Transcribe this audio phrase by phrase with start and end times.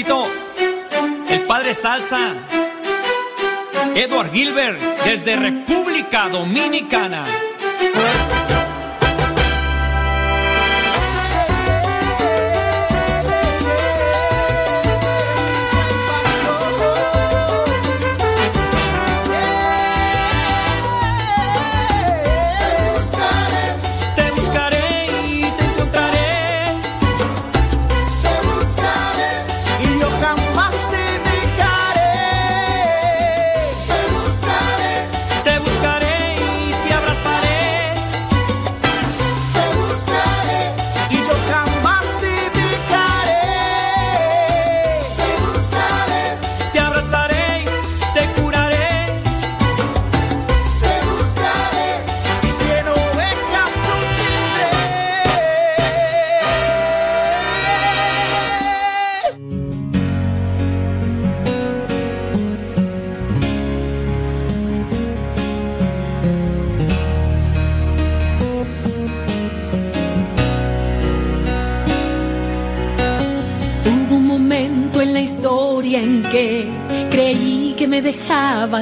[0.00, 2.32] El padre Salsa,
[3.96, 7.24] Edward Gilbert, desde República Dominicana.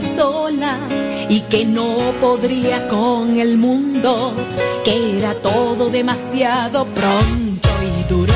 [0.00, 0.78] Sola
[1.28, 4.34] y que no podría con el mundo,
[4.84, 8.34] que era todo demasiado pronto y duro.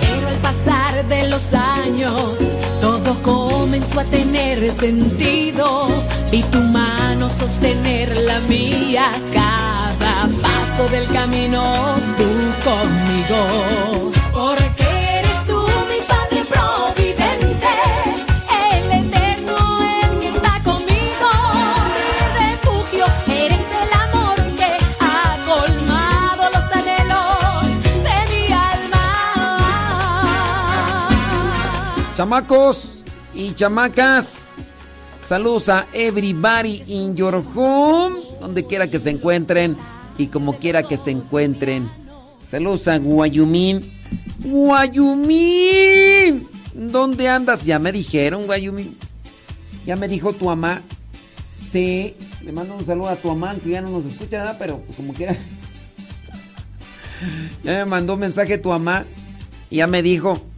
[0.00, 2.38] Pero al pasar de los años,
[2.80, 5.88] todo comenzó a tener sentido.
[6.32, 11.62] y tu mano sostener la mía, cada paso del camino,
[12.16, 12.28] tú
[12.68, 14.23] conmigo.
[32.14, 33.02] Chamacos
[33.34, 34.72] y chamacas,
[35.20, 39.76] saludos a everybody in your home, donde quiera que se encuentren
[40.16, 41.90] y como quiera que se encuentren.
[42.48, 43.92] Saludos a Guayumín.
[44.44, 45.26] Guayumín,
[46.72, 47.64] ¿dónde andas?
[47.66, 48.96] Ya me dijeron, Guayumín.
[49.84, 50.82] Ya me dijo tu mamá.
[51.58, 52.14] Sí,
[52.44, 55.12] le mando un saludo a tu mamá, que ya no nos escucha nada, pero como
[55.14, 55.36] quiera.
[57.62, 59.04] Ya me mandó un mensaje tu mamá
[59.70, 60.53] y ya me dijo.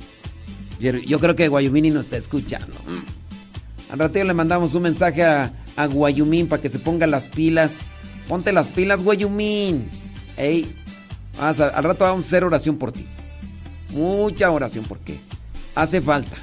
[0.79, 2.75] Yo creo que Guayumini nos está escuchando.
[2.87, 3.93] Mm.
[3.93, 7.79] Al ratito le mandamos un mensaje a, a Guayumín para que se ponga las pilas.
[8.29, 9.89] Ponte las pilas, Guayumín.
[10.37, 10.67] Ey,
[11.39, 13.07] al rato vamos a hacer oración por ti.
[13.91, 15.19] Mucha oración porque
[15.75, 16.37] hace falta.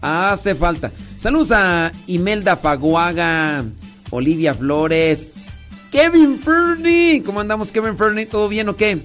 [0.00, 0.92] Hace falta.
[1.18, 3.64] Saludos a Imelda Paguaga,
[4.10, 5.44] Olivia Flores,
[5.90, 7.22] Kevin Fernie.
[7.22, 8.26] ¿Cómo andamos, Kevin Fernie?
[8.26, 9.02] ¿Todo bien o qué?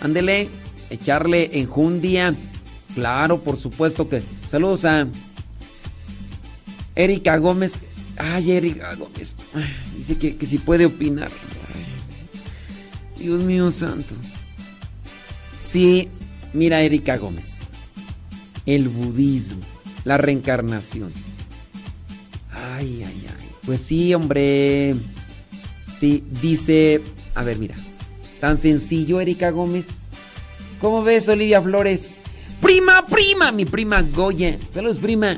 [0.00, 0.48] Ándele,
[0.90, 2.34] echarle enjundia.
[2.94, 4.22] Claro, por supuesto que.
[4.46, 5.06] Saludos a
[6.94, 7.80] Erika Gómez.
[8.16, 9.36] Ay, Erika Gómez.
[9.96, 11.30] dice que, si puede opinar.
[13.18, 14.14] Dios mío santo.
[15.60, 16.08] Sí,
[16.52, 17.70] mira Erika Gómez.
[18.66, 19.62] El budismo,
[20.04, 21.12] la reencarnación.
[22.50, 23.48] Ay, ay, ay.
[23.64, 24.94] Pues sí, hombre.
[25.98, 27.00] Sí, dice.
[27.34, 27.74] A ver, mira.
[28.40, 29.86] Tan sencillo, Erika Gómez.
[30.80, 32.21] ¿Cómo ves, Olivia Flores?
[32.62, 34.56] Prima, prima, mi prima Goya.
[34.72, 35.36] Saludos, prima.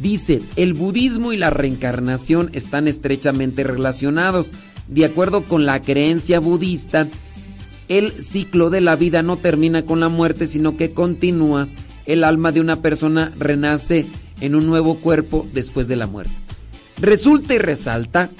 [0.00, 4.52] Dice, el budismo y la reencarnación están estrechamente relacionados.
[4.88, 7.06] De acuerdo con la creencia budista,
[7.88, 11.68] el ciclo de la vida no termina con la muerte, sino que continúa.
[12.06, 14.06] El alma de una persona renace
[14.40, 16.32] en un nuevo cuerpo después de la muerte.
[17.00, 18.30] Resulta y resalta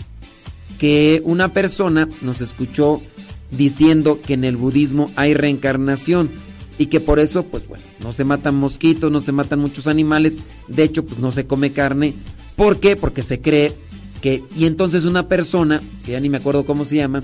[0.79, 3.03] que una persona nos escuchó
[3.51, 6.31] diciendo que en el budismo hay reencarnación
[6.79, 10.39] y que por eso, pues bueno, no se matan mosquitos, no se matan muchos animales,
[10.69, 12.15] de hecho, pues no se come carne.
[12.55, 12.97] ¿Por qué?
[12.97, 13.73] Porque se cree
[14.21, 17.23] que, y entonces una persona, que ya ni me acuerdo cómo se llama,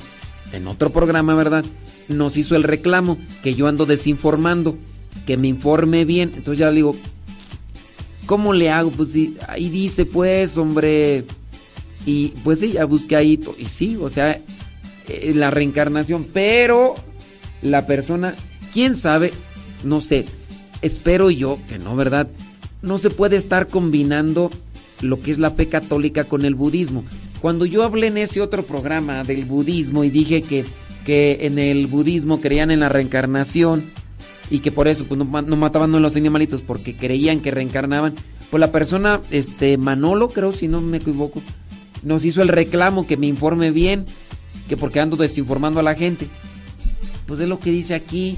[0.52, 1.64] en otro programa, ¿verdad?
[2.08, 4.76] Nos hizo el reclamo, que yo ando desinformando,
[5.26, 6.32] que me informe bien.
[6.34, 6.96] Entonces ya le digo,
[8.26, 8.90] ¿cómo le hago?
[8.90, 11.24] Pues sí, ahí dice, pues, hombre.
[12.04, 14.40] Y pues sí, ya busqué ahí, y sí, o sea,
[15.08, 16.94] eh, la reencarnación, pero
[17.62, 18.34] la persona
[18.72, 19.32] ¿Quién sabe?
[19.84, 20.24] No sé.
[20.82, 22.28] Espero yo que no, ¿verdad?
[22.82, 24.50] No se puede estar combinando
[25.00, 27.04] lo que es la fe católica con el budismo.
[27.40, 30.64] Cuando yo hablé en ese otro programa del budismo y dije que,
[31.04, 33.84] que en el budismo creían en la reencarnación
[34.50, 38.14] y que por eso pues, no, mataban a los animalitos porque creían que reencarnaban,
[38.50, 41.42] pues la persona, este Manolo creo, si no me equivoco,
[42.02, 44.04] nos hizo el reclamo que me informe bien,
[44.68, 46.28] que porque ando desinformando a la gente.
[47.26, 48.36] Pues es lo que dice aquí.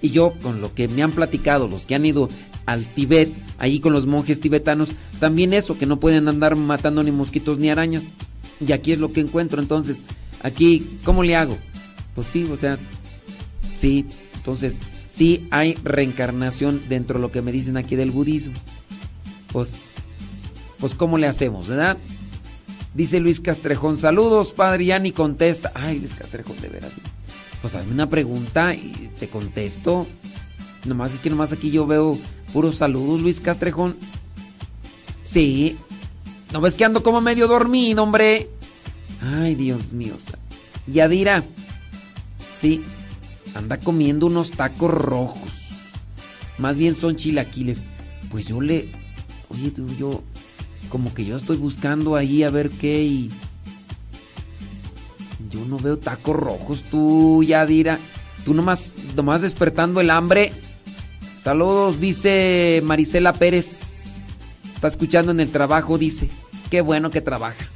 [0.00, 2.28] Y yo, con lo que me han platicado, los que han ido
[2.66, 4.90] al Tibet, ahí con los monjes tibetanos,
[5.20, 8.08] también eso, que no pueden andar matando ni mosquitos ni arañas.
[8.66, 9.98] Y aquí es lo que encuentro, entonces,
[10.42, 11.56] aquí, ¿cómo le hago?
[12.14, 12.78] Pues sí, o sea,
[13.76, 18.54] sí, entonces, sí hay reencarnación dentro de lo que me dicen aquí del budismo.
[19.52, 19.76] Pues,
[20.78, 21.96] pues, ¿cómo le hacemos, verdad?
[22.94, 25.70] Dice Luis Castrejón, saludos, padre, ya contesta.
[25.74, 26.92] Ay, Luis Castrejón, de veras.
[27.66, 30.06] Pues hazme una pregunta y te contesto.
[30.84, 32.16] Nomás es que nomás aquí yo veo
[32.52, 33.96] puros saludos, Luis Castrejón.
[35.24, 35.76] Sí.
[36.52, 38.48] ¿No ves que ando como medio dormido, hombre?
[39.20, 40.14] Ay, Dios mío.
[40.86, 41.42] Yadira.
[42.54, 42.84] Sí.
[43.52, 45.90] Anda comiendo unos tacos rojos.
[46.58, 47.86] Más bien son chilaquiles.
[48.30, 48.88] Pues yo le...
[49.48, 50.22] Oye, tú, yo...
[50.88, 53.32] Como que yo estoy buscando ahí a ver qué y...
[55.56, 57.98] Yo no veo tacos rojos, tú, Yadira.
[58.44, 60.52] Tú nomás, nomás despertando el hambre.
[61.40, 64.18] Saludos, dice Marisela Pérez.
[64.74, 66.28] Está escuchando en el trabajo, dice.
[66.70, 67.70] Qué bueno que trabaja.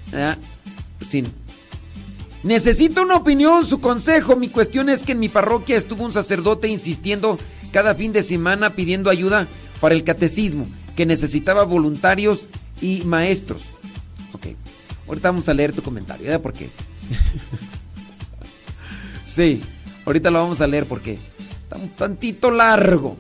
[1.05, 1.25] Sí.
[2.43, 4.37] Necesito una opinión, su consejo.
[4.37, 7.39] Mi cuestión es que en mi parroquia estuvo un sacerdote insistiendo
[7.73, 9.49] cada fin de semana pidiendo ayuda
[9.81, 10.67] para el catecismo,
[10.97, 12.47] que necesitaba voluntarios
[12.83, 13.63] y maestros.
[14.33, 14.49] Ok,
[15.09, 16.43] ahorita vamos a leer tu comentario, ¿verdad?
[16.43, 16.69] ¿Por qué?
[19.31, 19.63] sí,
[20.05, 21.19] ahorita lo vamos a leer porque
[21.63, 23.17] está un tantito largo.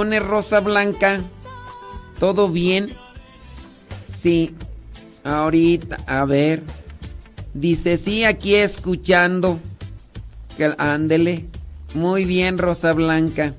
[0.00, 1.20] ¿Qué pasiones, Rosa Blanca?
[2.18, 2.94] ¿Todo bien?
[4.02, 4.54] Sí.
[5.24, 6.62] Ahorita, a ver.
[7.52, 9.58] Dice, sí, aquí escuchando.
[10.78, 11.44] Ándele.
[11.92, 13.54] Muy bien, Rosa Blanca.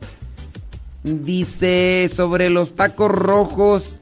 [1.04, 4.00] Dice, sobre los tacos rojos,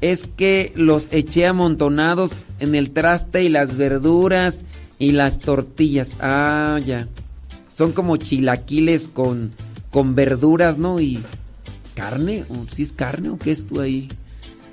[0.00, 4.64] es que los eché amontonados en el traste y las verduras
[4.98, 6.16] y las tortillas.
[6.20, 7.06] Ah, ya.
[7.70, 9.52] Son como chilaquiles con,
[9.90, 11.00] con verduras, ¿no?
[11.00, 11.22] Y
[11.96, 12.44] carne.
[12.48, 14.08] ¿O si es carne o qué es tú ahí?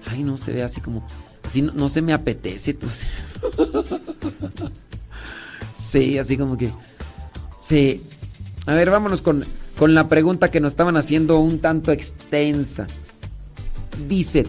[0.06, 1.08] Ay, no se ve así como...
[1.44, 2.76] Así no, no se me apetece.
[2.76, 2.88] Tú.
[5.76, 6.72] Sí, así como que...
[7.62, 8.02] Sí.
[8.66, 9.46] A ver, vámonos con,
[9.78, 12.88] con la pregunta que nos estaban haciendo un tanto extensa.
[14.08, 14.48] Dice,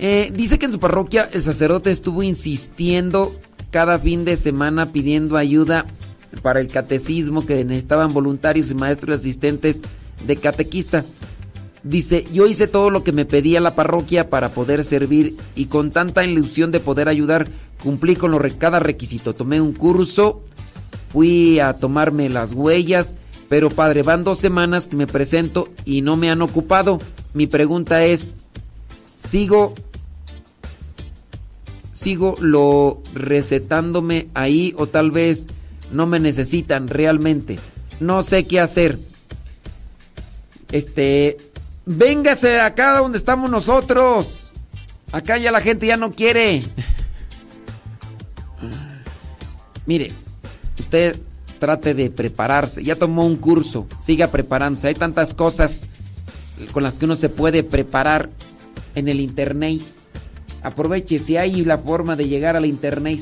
[0.00, 3.38] eh, dice que en su parroquia el sacerdote estuvo insistiendo
[3.70, 5.84] cada fin de semana pidiendo ayuda
[6.42, 9.82] para el catecismo, que necesitaban voluntarios y maestros y asistentes
[10.26, 11.04] de catequista.
[11.84, 15.90] Dice, yo hice todo lo que me pedía la parroquia para poder servir y con
[15.90, 17.46] tanta ilusión de poder ayudar,
[17.82, 19.34] cumplí con lo cada requisito.
[19.34, 20.40] Tomé un curso,
[21.12, 23.18] fui a tomarme las huellas,
[23.50, 27.00] pero padre, van dos semanas que me presento y no me han ocupado.
[27.34, 28.38] Mi pregunta es,
[29.14, 29.74] ¿sigo,
[31.92, 35.48] sigo lo recetándome ahí o tal vez
[35.92, 37.58] no me necesitan realmente?
[38.00, 38.98] No sé qué hacer.
[40.72, 41.36] Este,
[41.86, 44.52] véngase acá donde estamos nosotros.
[45.12, 46.64] Acá ya la gente ya no quiere.
[49.86, 50.12] Mire,
[50.78, 51.16] usted
[51.58, 52.82] trate de prepararse.
[52.82, 54.88] Ya tomó un curso, siga preparándose.
[54.88, 55.86] Hay tantas cosas
[56.72, 58.30] con las que uno se puede preparar
[58.94, 59.82] en el internet.
[60.62, 63.20] Aproveche si hay la forma de llegar al internet.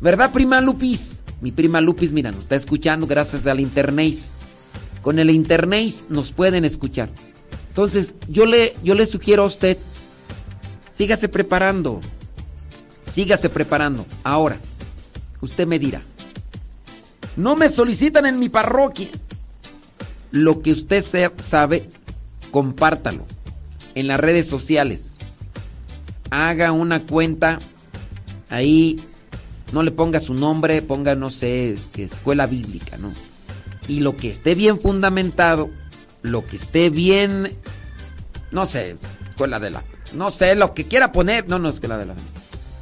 [0.00, 1.22] ¿Verdad, prima Lupis?
[1.40, 4.14] Mi prima Lupis, mira, nos está escuchando gracias al internet.
[5.00, 7.08] Con el internet nos pueden escuchar.
[7.72, 9.78] Entonces, yo le, yo le sugiero a usted
[10.90, 12.02] sígase preparando.
[13.00, 14.04] Sígase preparando.
[14.24, 14.58] Ahora,
[15.40, 16.02] usted me dirá,
[17.34, 19.08] no me solicitan en mi parroquia.
[20.32, 21.02] Lo que usted
[21.38, 21.88] sabe,
[22.50, 23.24] compártalo
[23.94, 25.16] en las redes sociales.
[26.30, 27.58] Haga una cuenta
[28.50, 29.00] ahí,
[29.72, 33.14] no le ponga su nombre, ponga, no sé, es que escuela bíblica, ¿no?
[33.88, 35.70] Y lo que esté bien fundamentado,
[36.22, 37.52] lo que esté bien,
[38.50, 38.96] no sé,
[39.28, 39.82] escuela de la,
[40.14, 42.14] no sé, lo que quiera poner, no, no, escuela de la,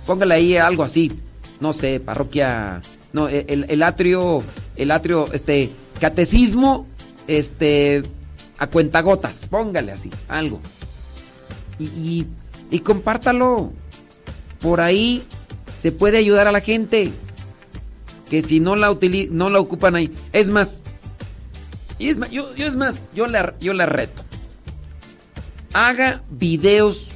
[0.07, 1.13] póngale ahí algo así,
[1.61, 2.83] no sé, parroquia,
[3.13, 4.43] no, el, el atrio,
[4.77, 5.71] el atrio, este,
[6.01, 6.87] catecismo,
[7.27, 8.03] este,
[8.59, 10.61] a cuentagotas, póngale así, algo.
[11.79, 12.27] Y,
[12.71, 13.73] y, compártalo.
[14.61, 15.23] Por ahí
[15.75, 17.11] se puede ayudar a la gente.
[18.29, 18.95] Que si no la,
[19.31, 20.13] no la ocupan ahí.
[20.35, 20.85] Es más,
[22.01, 24.23] y es más, yo, yo es más, yo la, yo la reto.
[25.75, 27.09] Haga videos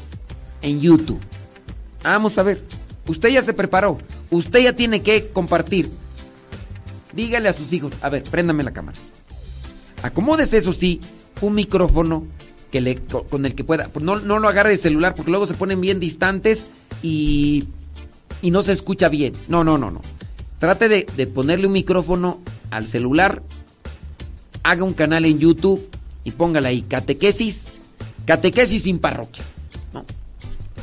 [0.61, 1.21] en YouTube.
[2.03, 2.63] Vamos a ver.
[3.07, 3.99] Usted ya se preparó.
[4.31, 5.91] Usted ya tiene que compartir.
[7.15, 7.95] Dígale a sus hijos.
[8.03, 8.99] A ver, préndame la cámara.
[10.03, 11.01] Acomódese eso sí
[11.41, 12.25] un micrófono
[12.71, 12.97] que le,
[13.31, 13.89] con el que pueda.
[14.03, 16.67] No, no lo agarre el celular porque luego se ponen bien distantes
[17.03, 17.65] y,
[18.43, 19.33] y no se escucha bien.
[19.49, 20.03] No, no, no, no.
[20.59, 23.43] Trate de, de ponerle un micrófono al celular.
[24.65, 25.89] Haga un canal en YouTube
[26.25, 27.75] y póngale ahí catequesis.
[28.27, 29.45] Catequesis sin parroquia.
[29.93, 30.05] ¿no?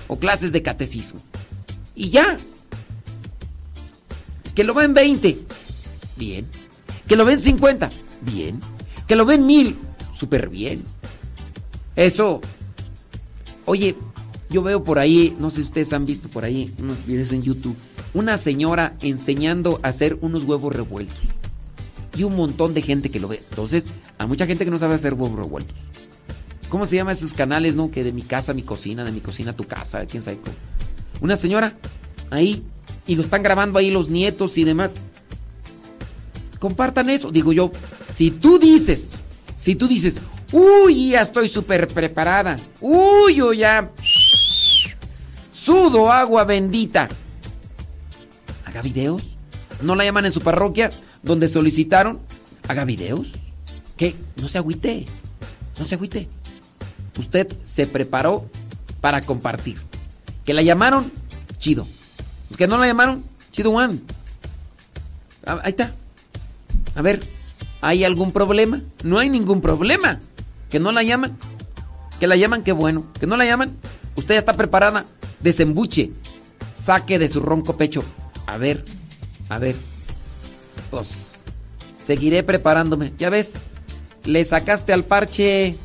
[0.07, 1.19] O clases de catecismo.
[1.95, 2.37] Y ya.
[4.55, 5.37] Que lo ven 20.
[6.15, 6.47] Bien.
[7.07, 7.89] Que lo ven 50.
[8.21, 8.61] Bien.
[9.07, 9.75] Que lo ven mil
[10.21, 10.83] súper bien.
[11.95, 12.41] Eso.
[13.65, 13.95] Oye,
[14.49, 17.41] yo veo por ahí, no sé si ustedes han visto por ahí unos videos en
[17.41, 17.75] YouTube,
[18.13, 21.40] una señora enseñando a hacer unos huevos revueltos.
[22.15, 23.39] Y un montón de gente que lo ve.
[23.49, 23.85] Entonces,
[24.17, 25.75] hay mucha gente que no sabe hacer huevos revueltos.
[26.69, 27.91] ¿Cómo se llaman esos canales, no?
[27.91, 30.37] Que de mi casa a mi cocina, de mi cocina a tu casa, quién sabe
[30.37, 30.55] cómo.
[31.21, 31.73] Una señora
[32.29, 32.63] ahí
[33.07, 34.95] y lo están grabando ahí los nietos y demás.
[36.59, 37.31] Compartan eso.
[37.31, 37.71] Digo yo,
[38.07, 39.15] si tú dices
[39.61, 40.19] si tú dices,
[40.51, 43.91] uy, ya estoy súper preparada, uy, yo ya
[45.53, 47.07] sudo agua bendita,
[48.65, 49.21] haga videos.
[49.83, 50.89] ¿No la llaman en su parroquia
[51.23, 52.19] donde solicitaron?
[52.67, 53.33] Haga videos.
[53.97, 54.15] ¿Qué?
[54.35, 55.05] No se agüite.
[55.77, 56.27] No se agüite.
[57.17, 58.49] Usted se preparó
[59.01, 59.77] para compartir.
[60.45, 61.11] ¿Que la llamaron?
[61.57, 61.87] Chido.
[62.57, 63.23] ¿Que no la llamaron?
[63.51, 63.99] Chido one.
[65.45, 65.93] Ah, ahí está.
[66.95, 67.21] A ver,
[67.81, 68.81] ¿Hay algún problema?
[69.03, 70.19] No hay ningún problema.
[70.69, 71.35] ¿Que no la llaman?
[72.19, 72.63] ¿Que la llaman?
[72.63, 73.05] Qué bueno.
[73.19, 73.75] ¿Que no la llaman?
[74.15, 75.05] Usted ya está preparada.
[75.39, 76.11] Desembuche.
[76.75, 78.03] Saque de su ronco pecho.
[78.45, 78.85] A ver,
[79.49, 79.75] a ver.
[82.01, 83.13] Seguiré preparándome.
[83.17, 83.67] Ya ves,
[84.25, 85.75] le sacaste al parche.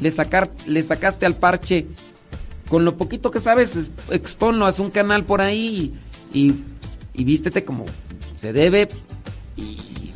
[0.00, 1.86] Le, sacar, le sacaste al parche.
[2.68, 5.94] Con lo poquito que sabes, exponlo, haz un canal por ahí
[6.32, 6.54] y,
[7.12, 7.84] y vístete como
[8.36, 8.88] se debe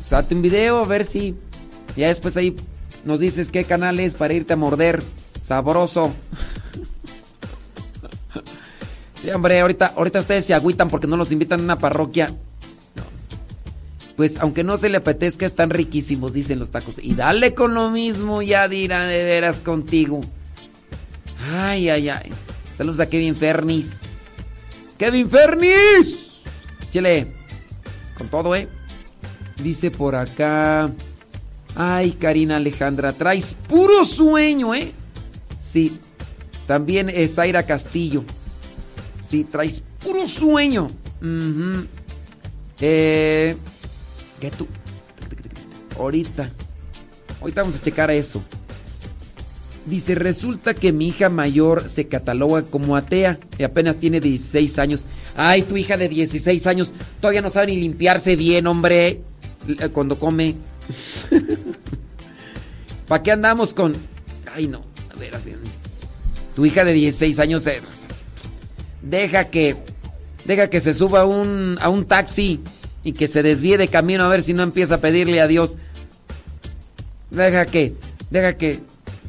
[0.09, 1.35] Sate un video a ver si.
[1.95, 2.55] Ya después ahí
[3.05, 5.03] nos dices qué canal es para irte a morder.
[5.39, 6.11] Sabroso.
[9.21, 12.33] Sí, hombre, ahorita, ahorita ustedes se agüitan porque no los invitan a una parroquia.
[14.19, 16.95] Pues aunque no se le apetezca, están riquísimos, dicen los tacos.
[17.01, 20.19] Y dale con lo mismo, ya dirá de veras contigo.
[21.53, 22.29] Ay, ay, ay.
[22.77, 24.01] Saludos a Kevin Fernis.
[24.97, 26.41] ¡Kevin Fernis!
[26.89, 27.27] Chile.
[28.17, 28.67] Con todo, ¿eh?
[29.63, 30.91] Dice por acá.
[31.77, 34.91] Ay, Karina Alejandra, traes puro sueño, ¿eh?
[35.61, 35.97] Sí.
[36.67, 38.25] También es Zaira Castillo.
[39.25, 40.91] Sí, traes puro sueño.
[42.81, 43.55] eh,
[44.39, 44.67] ¿Qué tú?
[45.97, 46.49] Ahorita.
[47.41, 48.41] Ahorita vamos a checar eso.
[49.85, 55.05] Dice, resulta que mi hija mayor se cataloga como atea y apenas tiene 16 años.
[55.35, 59.21] Ay, tu hija de 16 años todavía no sabe ni limpiarse bien, hombre.
[59.67, 60.55] Eh, cuando come.
[63.07, 63.95] ¿Para qué andamos con.?
[64.53, 64.81] Ay, no.
[65.15, 65.53] A ver, así.
[66.55, 67.65] Tu hija de 16 años.
[67.67, 67.81] Eh,
[69.01, 69.75] deja que.
[70.45, 72.59] Deja que se suba un, a un taxi
[73.03, 75.77] y que se desvíe de camino a ver si no empieza a pedirle a Dios.
[77.31, 77.93] Deja que.
[78.29, 78.79] Deja que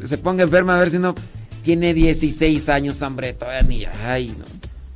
[0.04, 1.14] se ponga enferma a ver si no.
[1.62, 3.32] Tiene 16 años, hombre.
[3.32, 3.84] Todavía ni.
[4.04, 4.44] Ay, no.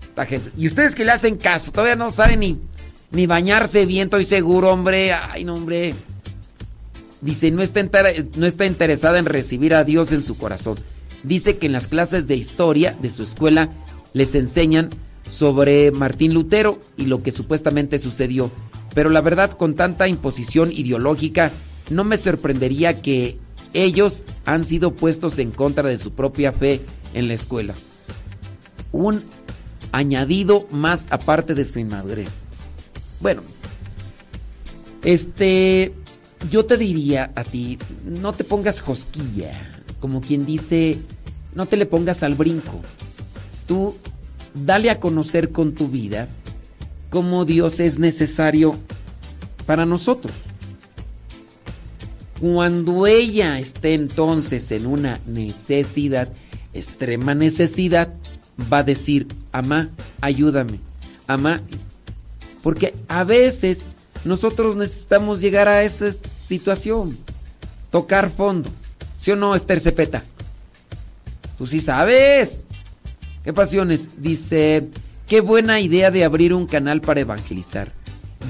[0.03, 0.51] Esta gente.
[0.57, 2.59] Y ustedes que le hacen caso, todavía no saben ni
[3.15, 5.13] ni bañarse bien, estoy seguro, hombre.
[5.13, 5.95] Ay, no, hombre.
[7.21, 7.83] Dice, no está,
[8.37, 10.77] no está interesada en recibir a Dios en su corazón.
[11.23, 13.71] Dice que en las clases de historia de su escuela
[14.13, 14.91] les enseñan
[15.27, 18.51] sobre Martín Lutero y lo que supuestamente sucedió.
[18.95, 21.51] Pero la verdad, con tanta imposición ideológica,
[21.91, 23.37] no me sorprendería que
[23.73, 26.81] ellos han sido puestos en contra de su propia fe
[27.13, 27.75] en la escuela.
[28.93, 29.23] un
[29.91, 32.35] añadido más aparte de su inmadurez.
[33.21, 33.43] Bueno,
[35.05, 35.93] este,
[36.51, 39.53] yo te diría a ti, no te pongas josquilla,
[40.01, 40.99] como quien dice,
[41.55, 42.81] no te le pongas al brinco.
[43.67, 43.95] Tú
[44.55, 46.29] dale a conocer con tu vida
[47.11, 48.77] cómo Dios es necesario
[49.67, 50.35] para nosotros.
[52.41, 56.29] Cuando ella esté entonces en una necesidad,
[56.73, 58.13] extrema necesidad,
[58.73, 60.81] va a decir, amá, ayúdame,
[61.27, 61.61] amá.
[62.63, 63.87] Porque a veces
[64.25, 66.11] nosotros necesitamos llegar a esa
[66.45, 67.17] situación,
[67.91, 68.71] tocar fondo.
[69.19, 70.25] ¿Sí o no, Esther Cepeta?
[71.57, 72.67] Tú sí sabes.
[73.45, 74.23] ¿Qué pasiones?
[74.23, 74.89] Dice,
[75.29, 77.93] qué buena idea de abrir un canal para evangelizar.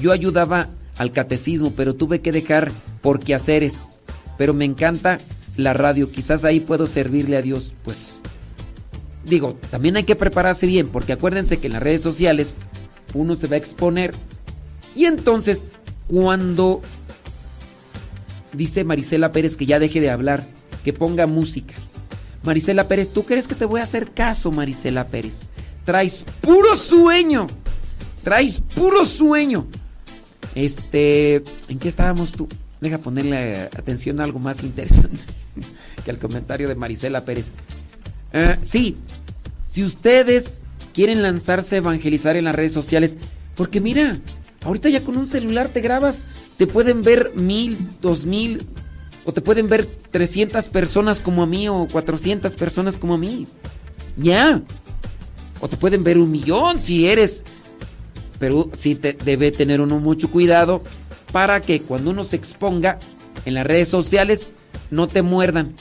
[0.01, 2.71] Yo ayudaba al catecismo, pero tuve que dejar
[3.01, 3.99] por quehaceres.
[4.37, 5.17] Pero me encanta
[5.57, 7.73] la radio, quizás ahí puedo servirle a Dios.
[7.83, 8.19] Pues
[9.25, 12.55] digo, también hay que prepararse bien, porque acuérdense que en las redes sociales
[13.13, 14.13] uno se va a exponer.
[14.95, 15.67] Y entonces,
[16.07, 16.81] cuando
[18.53, 20.47] dice Marisela Pérez que ya deje de hablar,
[20.85, 21.75] que ponga música.
[22.45, 25.47] Marisela Pérez, ¿tú crees que te voy a hacer caso, Marisela Pérez?
[25.83, 27.47] Traes puro sueño.
[28.23, 29.65] Traes puro sueño.
[30.53, 32.47] Este, ¿en qué estábamos tú?
[32.81, 35.17] Deja ponerle atención a algo más interesante
[36.05, 37.51] que el comentario de Marisela Pérez.
[38.31, 38.95] Eh, sí,
[39.67, 43.17] si ustedes quieren lanzarse a evangelizar en las redes sociales,
[43.55, 44.19] porque mira,
[44.63, 46.25] ahorita ya con un celular te grabas,
[46.57, 48.65] te pueden ver mil, dos mil,
[49.25, 53.47] o te pueden ver 300 personas como a mí o 400 personas como a mí.
[54.17, 54.61] Ya.
[55.59, 57.43] O te pueden ver un millón si eres.
[58.39, 60.81] Pero sí te debe tener uno mucho cuidado
[61.31, 62.99] para que cuando uno se exponga
[63.45, 64.47] en las redes sociales
[64.91, 65.73] no te muerdan.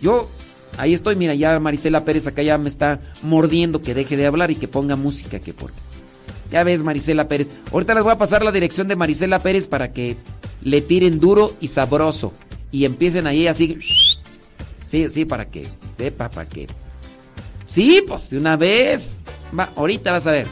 [0.00, 0.28] Yo
[0.78, 4.50] ahí estoy, mira, ya Marisela Pérez acá ya me está mordiendo que deje de hablar
[4.50, 5.80] y que ponga música que porque.
[6.50, 7.50] Ya ves, Marisela Pérez.
[7.72, 10.16] Ahorita les voy a pasar la dirección de Marisela Pérez para que
[10.62, 12.32] le tiren duro y sabroso.
[12.76, 13.78] Y empiecen ahí así.
[14.82, 16.66] Sí, sí, para que sepa, para que.
[17.64, 19.22] Sí, pues de una vez.
[19.58, 20.46] Va, ahorita vas a ver.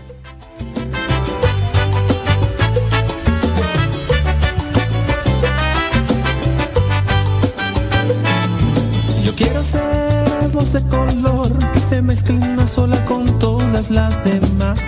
[9.22, 14.80] Yo quiero ser voz de color que se mezcle una sola con todas las demás.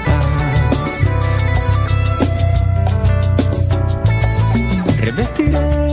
[5.02, 5.85] Revestiré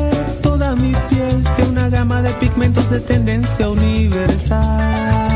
[2.39, 5.29] pigmentos de tendencia universal.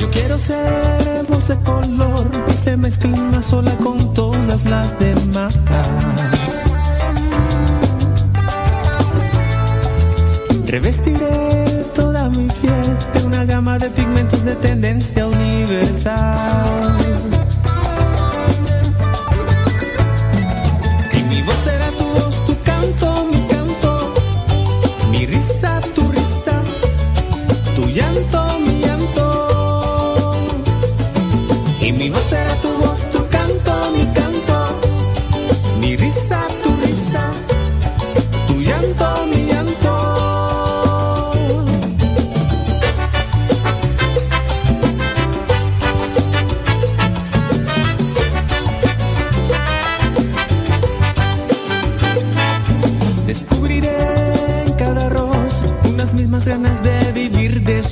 [0.00, 5.56] Yo quiero ser voz de color que se mezcle una sola con todas las demás.
[10.66, 16.98] Revestiré toda mi piel de una gama de pigmentos de tendencia universal.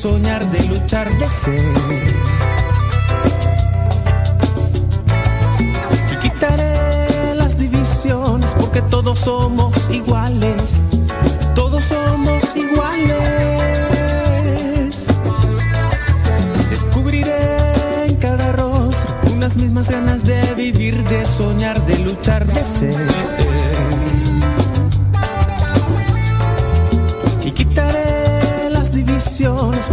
[0.02, 1.62] Soñar, de luchar, de ser.
[6.10, 10.80] Y quitaré las divisiones porque todos somos iguales.
[11.54, 13.06] Todos somos iguales.
[16.68, 22.96] Descubriré en cada rosa unas mismas ganas de vivir, de soñar, de luchar, de ser.
[27.44, 28.11] Y quitaré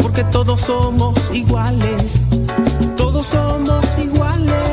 [0.01, 2.21] porque todos somos iguales.
[2.95, 4.68] Todos somos iguales.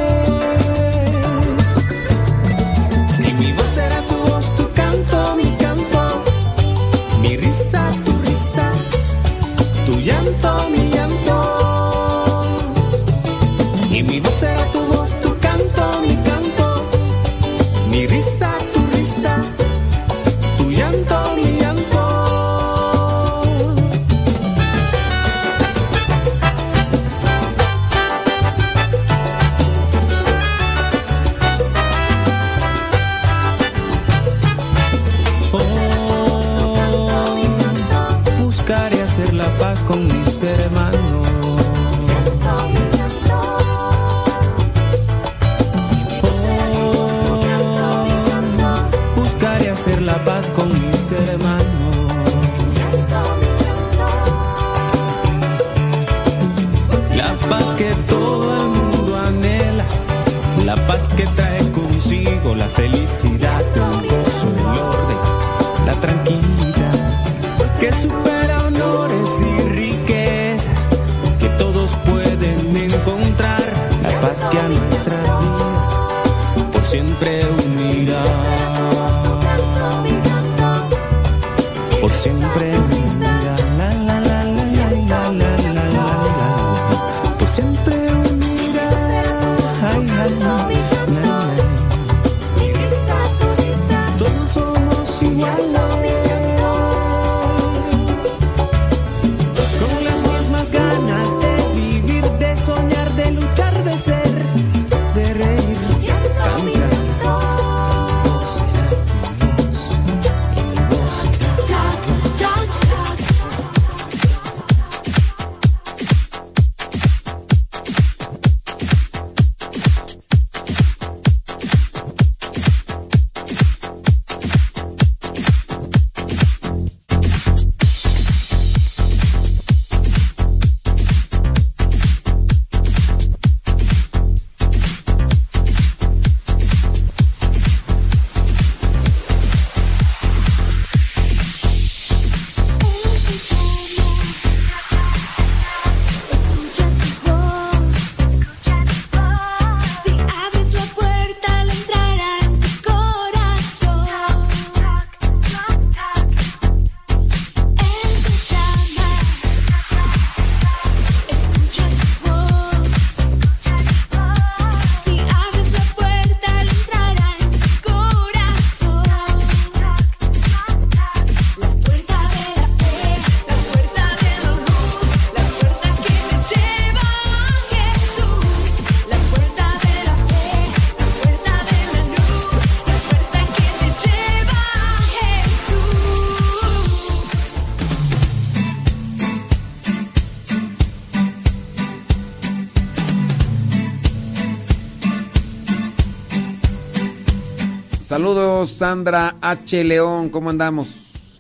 [198.17, 199.85] Saludos Sandra H.
[199.85, 200.89] León, ¿cómo andamos?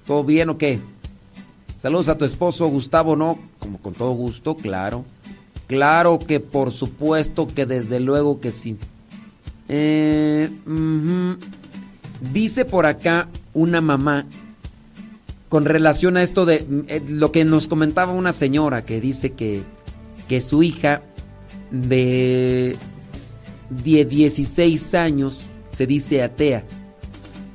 [0.06, 0.78] ¿Todo bien o qué?
[1.74, 3.38] Saludos a tu esposo Gustavo, ¿no?
[3.58, 5.02] Como con todo gusto, claro.
[5.68, 8.76] Claro que por supuesto que desde luego que sí.
[9.70, 10.50] Eh.
[12.34, 14.26] Dice por acá una mamá
[15.48, 19.62] con relación a esto de eh, lo que nos comentaba una señora que dice que,
[20.28, 21.00] que su hija
[21.70, 22.76] de,
[23.70, 25.40] de 16 años
[25.76, 26.64] se dice atea.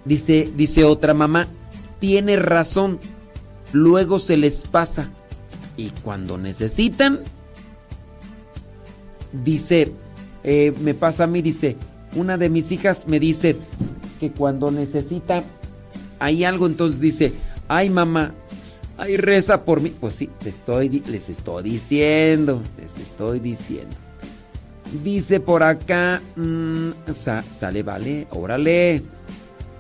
[0.06, 1.48] Dice, dice otra mamá,
[2.00, 3.00] tiene razón,
[3.72, 5.10] luego se les pasa
[5.76, 7.20] y cuando necesitan,
[9.44, 9.92] dice,
[10.44, 11.78] eh, me pasa a mí, dice,
[12.16, 13.56] una de mis hijas me dice
[14.20, 15.44] que cuando necesita
[16.20, 17.34] hay algo, entonces dice,
[17.68, 18.34] ay mamá,
[18.98, 19.92] ay reza por mí.
[20.00, 23.96] Pues sí, te estoy, les estoy diciendo, les estoy diciendo.
[24.92, 29.02] Dice por acá, mm, sa- sale, vale, órale.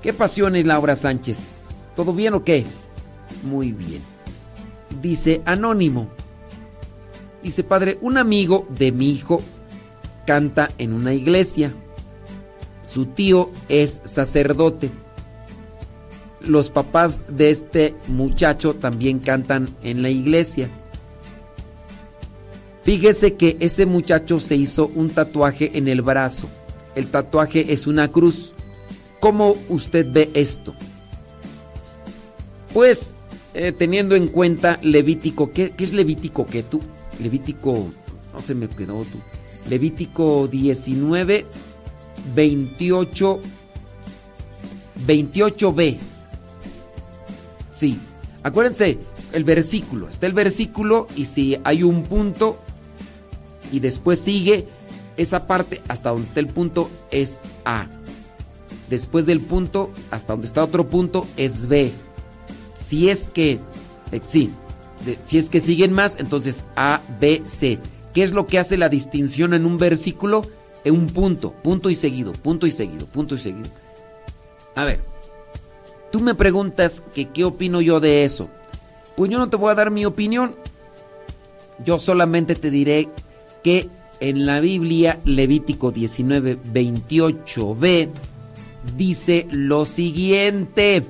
[0.02, 1.89] ¿Qué pasiones, Laura Sánchez?
[1.95, 2.65] ¿Todo bien o qué?
[3.43, 4.02] Muy bien.
[5.02, 6.08] Dice Anónimo.
[7.43, 9.41] Dice, padre, un amigo de mi hijo
[10.26, 11.74] canta en una iglesia.
[12.86, 14.89] Su tío es sacerdote.
[16.41, 20.69] Los papás de este muchacho también cantan en la iglesia.
[22.84, 26.48] Fíjese que ese muchacho se hizo un tatuaje en el brazo.
[26.96, 28.54] El tatuaje es una cruz.
[29.20, 30.74] ¿Cómo usted ve esto?
[32.74, 33.15] Pues,
[33.54, 36.46] eh, teniendo en cuenta Levítico, ¿qué, qué es Levítico?
[36.46, 36.82] ¿Qué tú?
[37.20, 37.89] Levítico,
[38.34, 39.20] no se me quedó tú.
[39.70, 41.46] Levítico 19,
[42.34, 43.39] 28,
[45.06, 45.98] 28b.
[47.72, 48.00] Sí,
[48.41, 48.98] acuérdense,
[49.34, 52.60] el versículo, está el versículo y si hay un punto
[53.71, 54.67] y después sigue
[55.17, 57.88] esa parte hasta donde está el punto es A.
[58.89, 61.91] Después del punto hasta donde está otro punto es B.
[62.77, 63.60] Si es que,
[64.12, 64.51] eh, sí,
[65.23, 67.79] si es que siguen más, entonces A, B, C.
[68.13, 70.41] ¿Qué es lo que hace la distinción en un versículo?
[70.84, 73.69] En un punto, punto y seguido, punto y seguido, punto y seguido.
[74.75, 74.99] A ver,
[76.12, 78.49] tú me preguntas qué opino yo de eso.
[79.15, 80.55] Pues yo no te voy a dar mi opinión.
[81.86, 83.10] Yo solamente te diré
[83.63, 88.10] que en la Biblia, Levítico 19, 28b,
[88.95, 91.04] dice lo siguiente.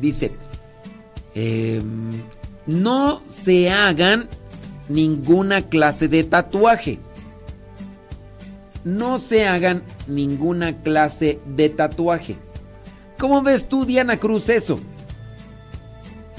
[0.00, 0.32] Dice,
[1.34, 2.10] em,
[2.66, 4.28] no se hagan
[4.88, 6.98] ninguna clase de tatuaje.
[8.84, 12.36] No se hagan ninguna clase de tatuaje.
[13.18, 14.78] ¿Cómo ves tú, Diana Cruz, eso?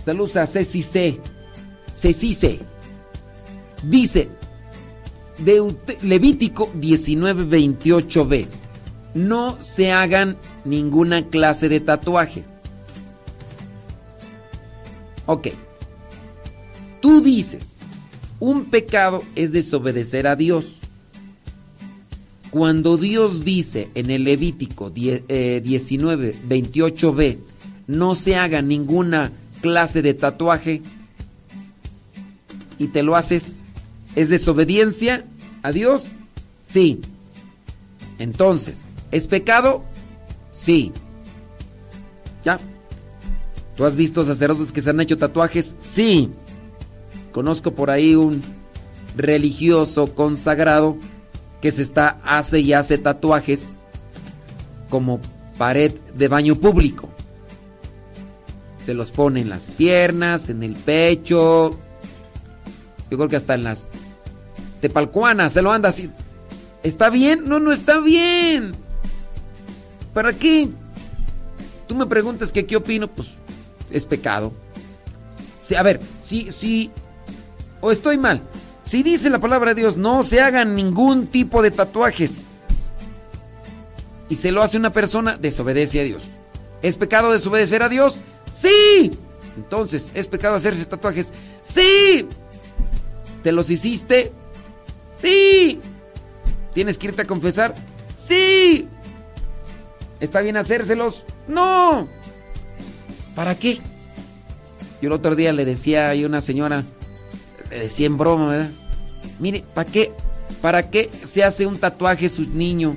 [0.05, 1.19] Saludos a Ceci C.
[1.91, 2.59] Ceci C.
[3.83, 4.29] Dice,
[5.39, 8.47] Deute- Levítico 19:28b,
[9.13, 12.43] no se hagan ninguna clase de tatuaje.
[15.25, 15.49] Ok.
[17.01, 17.77] Tú dices,
[18.39, 20.65] un pecado es desobedecer a Dios.
[22.49, 27.37] Cuando Dios dice en el Levítico 10, eh, 19, 28b,
[27.87, 30.81] no se haga ninguna clase de tatuaje
[32.79, 33.63] y te lo haces,
[34.17, 35.25] ¿es desobediencia
[35.61, 36.13] a Dios?
[36.65, 36.99] Sí.
[38.17, 39.83] Entonces, ¿es pecado?
[40.51, 40.91] Sí.
[42.43, 42.57] ¿Ya?
[43.75, 45.75] ¿Tú has visto sacerdotes que se han hecho tatuajes?
[45.77, 46.31] Sí.
[47.31, 48.41] Conozco por ahí un
[49.15, 50.97] religioso consagrado
[51.61, 53.75] que se está hace y hace tatuajes
[54.89, 55.19] como
[55.59, 57.07] pared de baño público.
[58.83, 61.77] Se los pone en las piernas, en el pecho.
[63.11, 63.91] Yo creo que hasta en las
[64.81, 66.09] tepalcuanas se lo anda así.
[66.83, 67.47] ¿Está bien?
[67.47, 68.73] No, no está bien.
[70.13, 70.69] ¿Para qué?
[71.87, 73.29] Tú me preguntas que qué opino, pues
[73.91, 74.53] es pecado.
[75.77, 76.91] A ver, si, si,
[77.81, 78.41] o estoy mal.
[78.83, 82.45] Si dice la palabra de Dios, no se hagan ningún tipo de tatuajes.
[84.29, 86.23] Y se lo hace una persona, desobedece a Dios.
[86.81, 88.21] ¿Es pecado desobedecer a Dios?
[88.51, 89.11] Sí.
[89.57, 91.33] Entonces, ¿es pecado hacerse tatuajes?
[91.61, 92.27] Sí.
[93.43, 94.31] ¿Te los hiciste?
[95.21, 95.79] Sí.
[96.73, 97.73] ¿Tienes que irte a confesar?
[98.15, 98.87] Sí.
[100.19, 101.25] ¿Está bien hacérselos?
[101.47, 102.07] No.
[103.35, 103.79] ¿Para qué?
[105.01, 106.83] Yo el otro día le decía a una señora,
[107.69, 108.69] le decía en broma, ¿verdad?
[109.39, 110.11] Mire, ¿para qué?
[110.61, 112.95] ¿Para qué se hace un tatuaje su niño,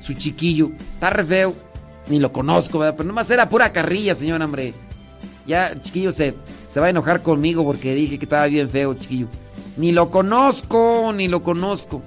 [0.00, 0.70] su chiquillo?
[0.94, 1.54] Está re feo.
[2.08, 2.94] Ni lo conozco, ¿verdad?
[2.96, 4.74] Pero nomás era pura carrilla, señora, hombre.
[5.46, 6.34] Ya chiquillo se,
[6.68, 9.28] se va a enojar conmigo porque dije que estaba bien feo, chiquillo.
[9.78, 12.02] Ni lo conozco, ni lo conozco.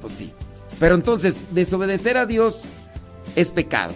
[0.00, 0.32] Pues sí.
[0.78, 2.60] Pero entonces, desobedecer a Dios
[3.34, 3.92] es pecado.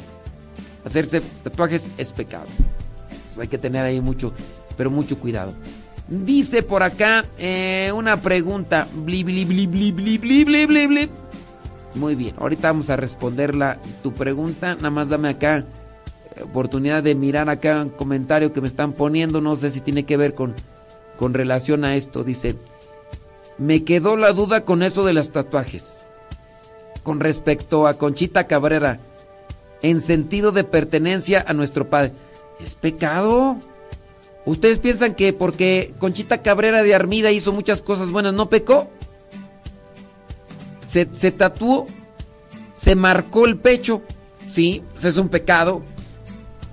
[0.84, 2.46] Hacerse tatuajes es pecado.
[3.28, 4.32] Pues hay que tener ahí mucho,
[4.76, 5.52] pero mucho cuidado.
[6.08, 8.88] Dice por acá eh, una pregunta.
[8.92, 11.08] Bli, bli, bli,
[11.94, 13.78] Muy bien, ahorita vamos a responderla.
[14.02, 18.66] Tu pregunta, nada más dame acá eh, oportunidad de mirar acá un comentario que me
[18.66, 19.40] están poniendo.
[19.40, 20.56] No sé si tiene que ver con
[21.18, 22.24] con relación a esto.
[22.24, 22.56] Dice,
[23.58, 26.06] me quedó la duda con eso de los tatuajes.
[27.02, 29.00] Con respecto a Conchita Cabrera.
[29.82, 32.12] En sentido de pertenencia a nuestro padre.
[32.60, 33.56] ¿Es pecado?
[34.44, 38.88] ¿Ustedes piensan que porque Conchita Cabrera de Armida hizo muchas cosas buenas, no pecó?
[40.86, 41.86] Se, se tatuó,
[42.74, 44.02] se marcó el pecho,
[44.46, 45.82] sí, pues es un pecado.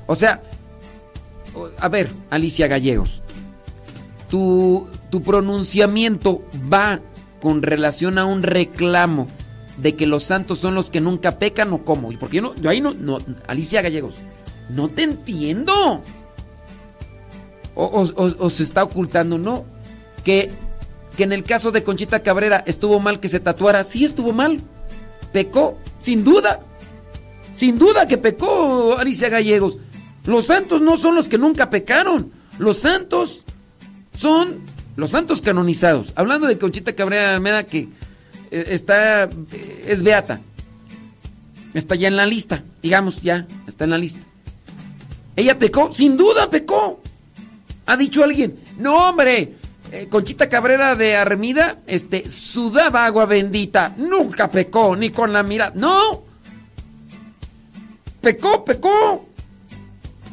[0.07, 0.41] O sea,
[1.79, 3.21] a ver, Alicia Gallegos,
[4.29, 6.99] tu, tu pronunciamiento va
[7.41, 9.27] con relación a un reclamo
[9.77, 12.11] de que los santos son los que nunca pecan o cómo.
[12.11, 12.69] ¿Y por qué yo no?
[12.69, 14.15] Ahí no, no, Alicia Gallegos,
[14.69, 16.01] no te entiendo.
[17.75, 19.63] O- o se está ocultando, ¿no?
[20.25, 20.49] Que,
[21.15, 23.83] que en el caso de Conchita Cabrera estuvo mal que se tatuara.
[23.85, 24.59] Sí, estuvo mal.
[25.31, 26.59] Pecó, sin duda.
[27.55, 29.77] Sin duda que pecó Alicia Gallegos.
[30.25, 32.31] Los santos no son los que nunca pecaron.
[32.57, 33.45] Los santos
[34.19, 34.59] son
[34.97, 36.11] los santos canonizados.
[36.15, 37.87] Hablando de Conchita Cabrera Almeda que
[38.51, 40.41] eh, está eh, es beata.
[41.73, 44.19] Está ya en la lista, digamos ya, está en la lista.
[45.35, 46.99] Ella pecó, sin duda pecó.
[47.85, 49.53] Ha dicho alguien, no hombre,
[49.91, 55.71] eh, Conchita Cabrera de Armida, este, sudaba agua bendita, nunca pecó, ni con la mirada,
[55.75, 56.23] no.
[58.19, 59.27] Pecó, pecó.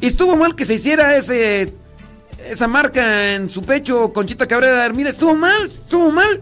[0.01, 1.73] Y estuvo mal que se hiciera ese,
[2.51, 6.41] esa marca en su pecho, Conchita Cabrera Armida, estuvo mal, estuvo mal.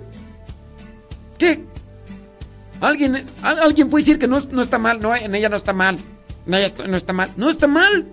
[1.38, 1.60] ¿Qué?
[2.80, 5.72] ¿Alguien, al- alguien puede decir que no, no está mal, no, en ella no está
[5.72, 5.98] mal,
[6.46, 8.06] en ella no está mal, no está mal.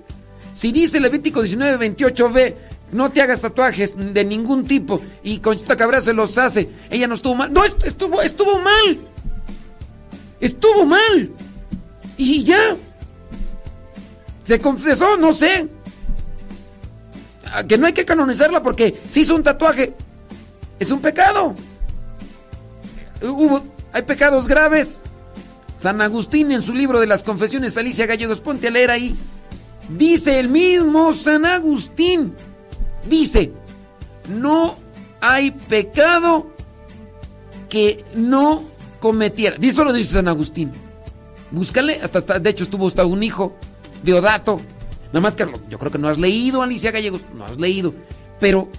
[0.53, 2.55] Si dice Levítico 19, 28b,
[2.91, 7.15] no te hagas tatuajes de ningún tipo y Conchita Cabrera se los hace, ella no
[7.15, 7.51] estuvo mal.
[7.53, 8.97] No, est- estuvo, estuvo mal.
[10.39, 11.29] Estuvo mal.
[12.17, 12.75] Y ya.
[14.45, 15.67] Se confesó, no sé.
[17.53, 19.93] Ah, que no hay que canonizarla porque si hizo un tatuaje.
[20.79, 21.53] Es un pecado.
[23.21, 23.61] Hubo,
[23.93, 25.01] hay pecados graves.
[25.77, 29.15] San Agustín en su libro de las confesiones, Alicia Gallegos, ponte a leer ahí.
[29.89, 32.33] Dice el mismo San Agustín.
[33.07, 33.51] Dice,
[34.29, 34.75] no
[35.21, 36.51] hay pecado
[37.69, 38.63] que no
[38.99, 39.57] cometiera.
[39.61, 40.71] Eso lo dice San Agustín.
[41.51, 43.55] Búscale, hasta, de hecho estuvo hasta un hijo,
[44.03, 44.61] Deodato.
[45.13, 47.93] Nada más que yo creo que no has leído, Alicia Gallegos, no has leído.
[48.39, 48.69] Pero,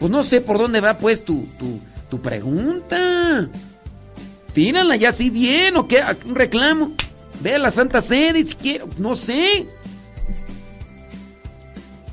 [0.00, 1.78] pues no sé por dónde va pues tu, tu,
[2.10, 3.48] tu pregunta.
[4.54, 6.92] Tírala ya así bien o qué, ¿A- un reclamo.
[7.42, 9.66] Ve a la Santa Sede si quiero, no sé.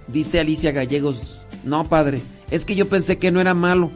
[0.07, 2.21] Dice Alicia Gallegos, no padre,
[2.51, 3.89] es que yo pensé que no era malo,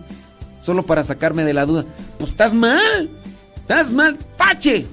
[0.64, 1.84] solo para sacarme de la duda.
[2.18, 3.10] Pues estás mal,
[3.58, 4.86] estás mal, tache,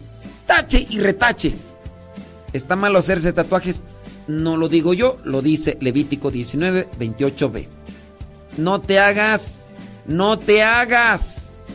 [0.46, 1.54] tache y retache.
[2.52, 3.82] ¿Está malo hacerse tatuajes?
[4.26, 7.66] No lo digo yo, lo dice Levítico 19, 28b.
[8.56, 9.68] No te hagas,
[10.06, 11.66] no te hagas,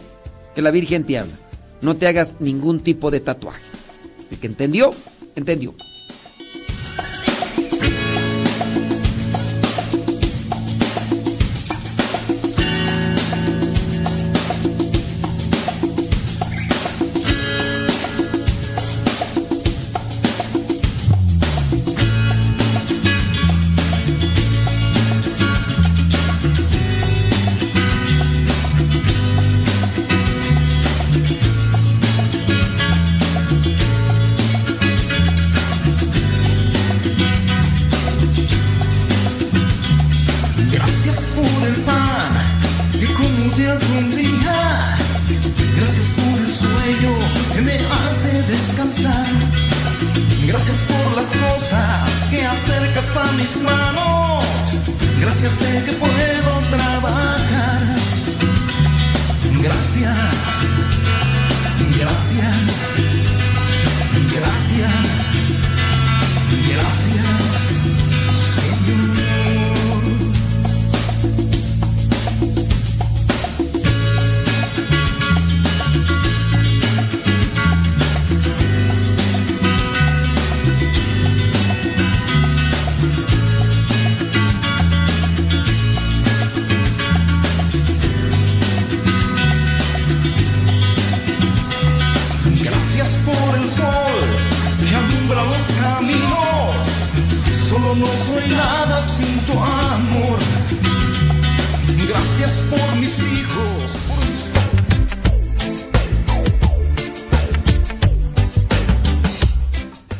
[0.55, 1.33] que la Virgen te habla.
[1.81, 3.61] No te hagas ningún tipo de tatuaje.
[4.31, 4.93] El que entendió,
[5.35, 5.73] entendió.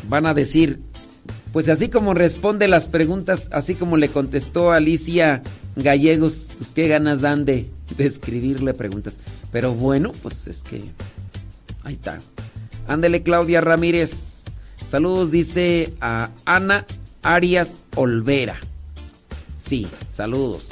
[0.10, 0.80] Van a decir,
[1.54, 5.44] pues así como responde las preguntas, así como le contestó Alicia
[5.76, 9.20] Gallegos, pues qué ganas dan de, escribirle preguntas.
[9.52, 10.82] Pero bueno, pues es que
[11.84, 12.20] ahí está.
[12.88, 14.46] Ándele Claudia Ramírez.
[14.84, 16.86] Saludos, dice a Ana
[17.22, 18.58] Arias Olvera.
[19.58, 20.70] Sí, saludos.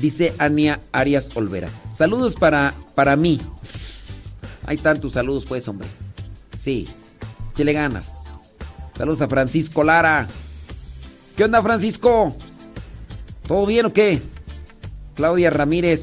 [0.00, 1.70] Dice Ania Arias Olvera.
[1.92, 3.40] Saludos para, para mí.
[4.68, 5.88] Están tus saludos, pues, hombre.
[6.56, 6.86] Sí,
[7.58, 8.26] échele ganas.
[8.96, 10.28] Saludos a Francisco Lara.
[11.36, 12.36] ¿Qué onda, Francisco?
[13.48, 14.22] ¿Todo bien o qué?
[15.16, 16.00] Claudia Ramírez.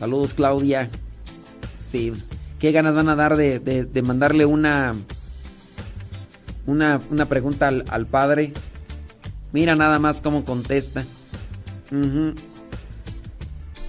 [0.00, 0.90] Saludos, Claudia.
[1.80, 4.96] Sí, pues, qué ganas van a dar de, de- mandarle una,
[6.66, 8.52] una, una pregunta al, al padre.
[9.52, 11.04] Mira nada más cómo contesta.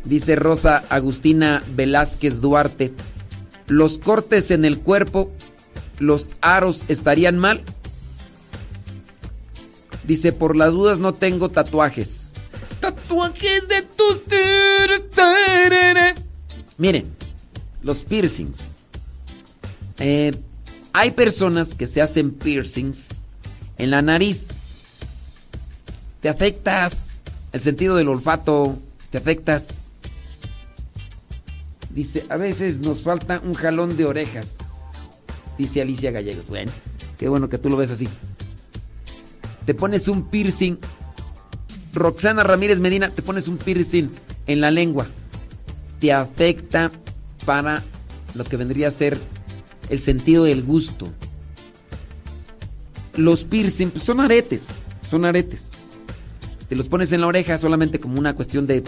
[0.05, 2.93] Dice Rosa Agustina Velázquez Duarte.
[3.65, 5.31] Los cortes en el cuerpo,
[5.99, 7.61] los aros estarían mal.
[10.03, 12.33] Dice, por las dudas no tengo tatuajes.
[12.79, 14.21] Tatuajes de tus...
[16.77, 17.05] Miren,
[17.83, 18.71] los piercings.
[19.99, 20.35] Eh,
[20.93, 23.07] hay personas que se hacen piercings
[23.77, 24.55] en la nariz.
[26.21, 27.21] Te afectas
[27.51, 28.77] el sentido del olfato,
[29.11, 29.83] te afectas.
[31.89, 34.57] Dice, a veces nos falta un jalón de orejas.
[35.61, 36.49] Dice Alicia Gallegos.
[36.49, 36.71] Bueno,
[37.19, 38.09] qué bueno que tú lo ves así.
[39.67, 40.79] Te pones un piercing.
[41.93, 44.09] Roxana Ramírez Medina, te pones un piercing
[44.47, 45.05] en la lengua.
[45.99, 46.89] Te afecta
[47.45, 47.83] para
[48.33, 49.19] lo que vendría a ser
[49.91, 51.09] el sentido del gusto.
[53.15, 54.65] Los piercing pues, son aretes,
[55.11, 55.69] son aretes.
[56.69, 58.83] Te los pones en la oreja solamente como una cuestión de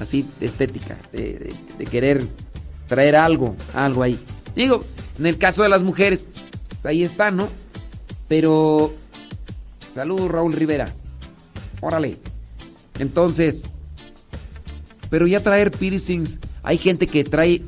[0.00, 1.54] así de estética, de,
[1.90, 2.26] querer
[2.88, 4.18] traer algo, algo ahí.
[4.56, 4.82] Digo,
[5.18, 6.24] en el caso de las mujeres,
[6.68, 7.48] pues ahí está, ¿no?
[8.28, 8.92] Pero
[9.94, 10.92] saludos Raúl Rivera.
[11.80, 12.16] Órale.
[12.98, 13.64] Entonces,
[15.10, 17.62] pero ya traer piercings, hay gente que trae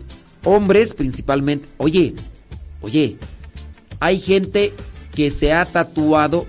[0.45, 1.69] hombres principalmente.
[1.77, 2.15] Oye,
[2.81, 3.19] oye,
[4.01, 4.73] hay gente
[5.15, 6.47] que se ha tatuado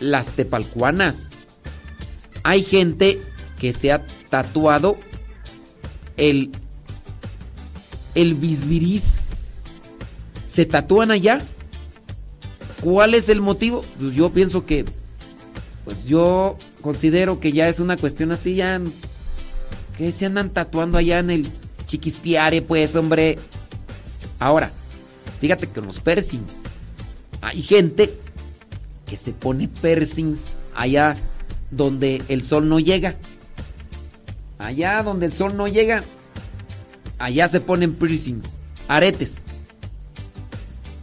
[0.00, 1.30] las tepalcuanas.
[2.42, 3.20] Hay gente
[3.58, 4.96] que se ha tatuado
[6.16, 6.50] el
[8.14, 9.25] el bisbiris.
[10.56, 11.42] ¿Se tatúan allá?
[12.80, 13.84] ¿Cuál es el motivo?
[14.00, 14.86] Pues yo pienso que
[15.84, 18.80] pues yo considero que ya es una cuestión así ya
[19.98, 21.50] que se andan tatuando allá en el
[21.84, 23.38] chiquispiare, pues, hombre.
[24.38, 24.72] Ahora,
[25.42, 26.62] fíjate que los piercings
[27.42, 28.18] hay gente
[29.04, 31.18] que se pone piercings allá
[31.70, 33.16] donde el sol no llega.
[34.56, 36.02] Allá donde el sol no llega,
[37.18, 39.48] allá se ponen piercings, aretes.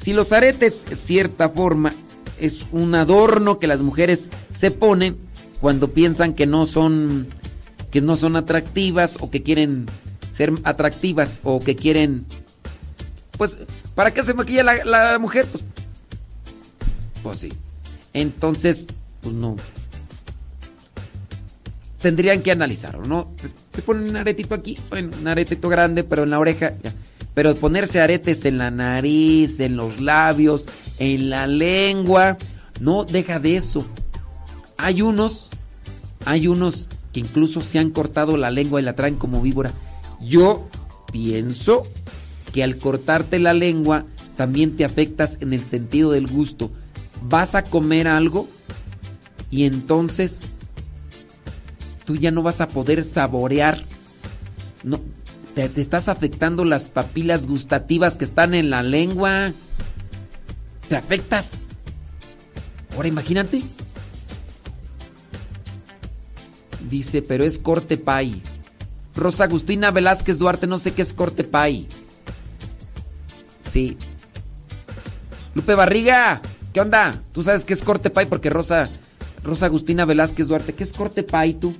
[0.03, 1.93] Si los aretes, cierta forma,
[2.37, 5.15] es un adorno que las mujeres se ponen
[5.61, 7.25] cuando piensan que no son
[7.89, 9.85] que no son atractivas o que quieren
[10.29, 12.25] ser atractivas o que quieren
[13.37, 13.55] pues
[13.95, 15.45] ¿para qué se maquilla la, mujer?
[15.45, 15.63] Pues
[17.23, 17.53] pues sí.
[18.11, 18.87] Entonces,
[19.21, 19.55] pues no.
[22.01, 23.31] Tendrían que analizarlo, ¿no?
[23.73, 26.93] Se ponen un aretito aquí, bueno, un aretito grande, pero en la oreja, ya.
[27.33, 30.65] Pero ponerse aretes en la nariz, en los labios,
[30.99, 32.37] en la lengua,
[32.79, 33.85] no deja de eso.
[34.77, 35.49] Hay unos,
[36.25, 39.71] hay unos que incluso se han cortado la lengua y la traen como víbora.
[40.21, 40.67] Yo
[41.11, 41.83] pienso
[42.53, 44.05] que al cortarte la lengua
[44.35, 46.71] también te afectas en el sentido del gusto.
[47.23, 48.47] Vas a comer algo
[49.49, 50.43] y entonces
[52.05, 53.81] tú ya no vas a poder saborear.
[54.83, 54.99] No,
[55.55, 59.53] te, estás afectando las papilas gustativas que están en la lengua.
[60.89, 61.59] Te afectas.
[62.95, 63.63] Ahora imagínate.
[66.89, 68.41] Dice, pero es corte pay.
[69.15, 71.87] Rosa Agustina Velázquez Duarte, no sé qué es corte pay.
[73.65, 73.97] Sí.
[75.55, 76.41] Lupe Barriga,
[76.73, 77.19] ¿qué onda?
[77.31, 78.25] ¿Tú sabes qué es corte pay?
[78.25, 78.89] Porque Rosa,
[79.43, 81.75] Rosa Agustina Velázquez Duarte, ¿qué es corte pay tú?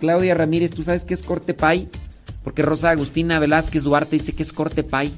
[0.00, 1.88] Claudia Ramírez, ¿tú sabes qué es corte pay?
[2.46, 5.12] Porque Rosa Agustina Velázquez Duarte dice que es corte pay.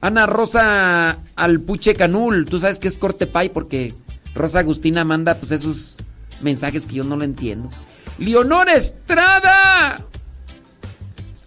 [0.00, 3.48] Ana Rosa Alpuche Canul, ¿tú sabes qué es corte pay?
[3.48, 3.92] Porque
[4.32, 5.96] Rosa Agustina manda pues esos
[6.42, 7.70] mensajes que yo no lo entiendo.
[8.18, 10.00] Leonor Estrada.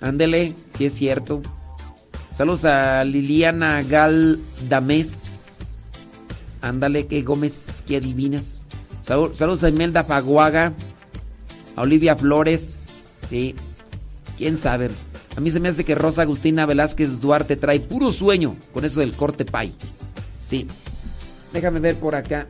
[0.02, 1.42] Ándele, si es cierto.
[2.34, 5.86] Saludos a Liliana Galdamés.
[6.62, 8.66] Ándale, que Gómez, que adivinas.
[9.04, 10.74] Salud- Saludos a Imelda Faguaga.
[11.78, 12.60] A Olivia Flores.
[13.30, 13.56] Sí.
[14.40, 14.90] Quién sabe.
[15.36, 19.02] A mí se me hace que Rosa Agustina Velázquez Duarte trae puro sueño con eso
[19.02, 19.76] del corte pay.
[20.40, 20.66] Sí.
[21.52, 22.48] Déjame ver por acá.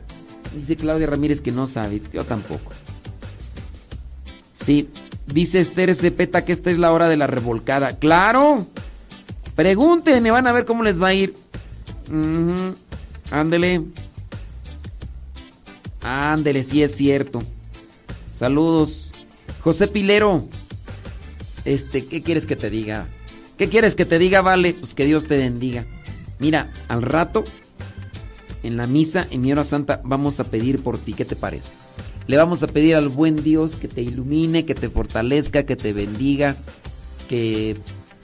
[0.54, 2.00] Dice Claudia Ramírez que no sabe.
[2.12, 2.70] Yo tampoco.
[4.54, 4.88] Sí.
[5.26, 7.98] Dice Esther Cepeta que esta es la hora de la revolcada.
[7.98, 8.68] ¡Claro!
[9.56, 11.34] Pregúntenme, van a ver cómo les va a ir.
[13.32, 13.82] Ándele.
[16.02, 17.42] Ándele, sí es cierto.
[18.32, 19.12] Saludos.
[19.60, 20.48] José Pilero.
[21.64, 23.06] Este, ¿qué quieres que te diga?
[23.58, 24.74] ¿Qué quieres que te diga, vale?
[24.74, 25.84] Pues que Dios te bendiga.
[26.38, 27.44] Mira, al rato,
[28.62, 31.12] en la misa, en mi hora santa, vamos a pedir por ti.
[31.12, 31.70] ¿Qué te parece?
[32.26, 35.92] Le vamos a pedir al buen Dios que te ilumine, que te fortalezca, que te
[35.92, 36.56] bendiga,
[37.28, 37.76] que,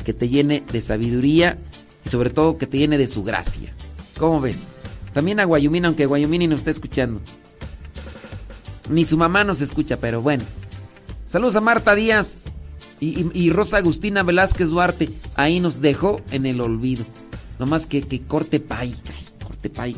[0.05, 1.59] que te llene de sabiduría
[2.05, 3.74] y sobre todo que te llene de su gracia.
[4.18, 4.68] ¿Cómo ves?
[5.12, 7.20] También a Guayumina, aunque Guayumini no está escuchando.
[8.89, 10.45] Ni su mamá nos escucha, pero bueno.
[11.26, 12.53] Saludos a Marta Díaz
[13.01, 15.11] y, Rosa Agustina Velázquez Duarte.
[15.34, 17.05] Ahí nos dejó en el olvido.
[17.59, 18.94] Nomás que, que corte pay.
[19.09, 19.97] Ay, corte pay.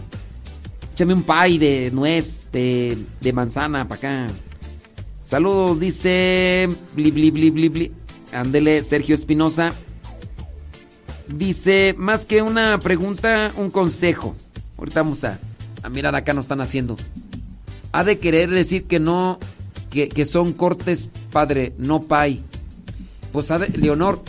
[0.92, 4.34] Échame un pay de nuez, de, de manzana para acá.
[5.22, 6.68] Saludos, dice.
[6.94, 7.92] Bli.
[8.32, 9.72] Ándele, Sergio Espinosa.
[11.28, 14.34] Dice, más que una pregunta, un consejo.
[14.76, 15.38] Ahorita vamos a,
[15.82, 16.96] a mirar acá, nos están haciendo.
[17.92, 19.38] Ha de querer decir que no,
[19.90, 22.42] que, que son cortes, padre, no pay.
[23.38, 24.20] Pues Leonor,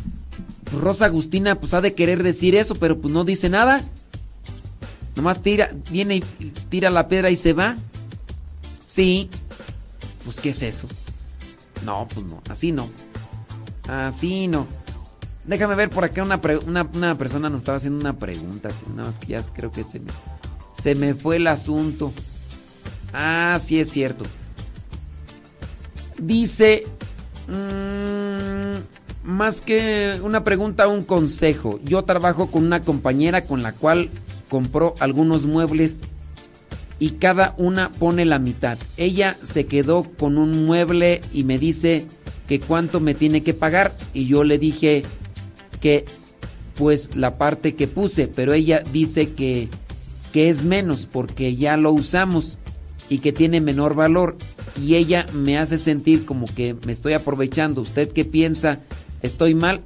[0.66, 3.84] pues Rosa Agustina, pues ha de querer decir eso, pero pues no dice nada.
[5.16, 6.20] Nomás tira, viene y
[6.70, 7.76] tira la piedra y se va.
[8.88, 9.32] Sí.
[10.24, 10.88] Pues ¿qué es eso?
[11.84, 12.88] No, pues no, así no.
[13.88, 14.68] Así no.
[15.44, 18.70] Déjame ver por acá una, una, una persona nos estaba haciendo una pregunta.
[18.96, 20.12] Nada más que ya creo que se me,
[20.80, 22.14] se me fue el asunto.
[23.12, 24.24] Ah, sí es cierto.
[26.20, 26.86] Dice,
[27.48, 31.80] mm, más que una pregunta, un consejo.
[31.84, 34.10] Yo trabajo con una compañera con la cual
[34.50, 36.02] compró algunos muebles
[37.00, 38.78] y cada una pone la mitad.
[38.98, 42.06] Ella se quedó con un mueble y me dice
[42.48, 45.04] que cuánto me tiene que pagar y yo le dije
[45.82, 46.06] que
[46.76, 49.68] pues la parte que puse, pero ella dice que,
[50.32, 52.58] que es menos porque ya lo usamos
[53.10, 54.38] y que tiene menor valor
[54.82, 57.82] y ella me hace sentir como que me estoy aprovechando.
[57.82, 58.80] ¿Usted qué piensa?
[59.22, 59.82] ¿Estoy mal?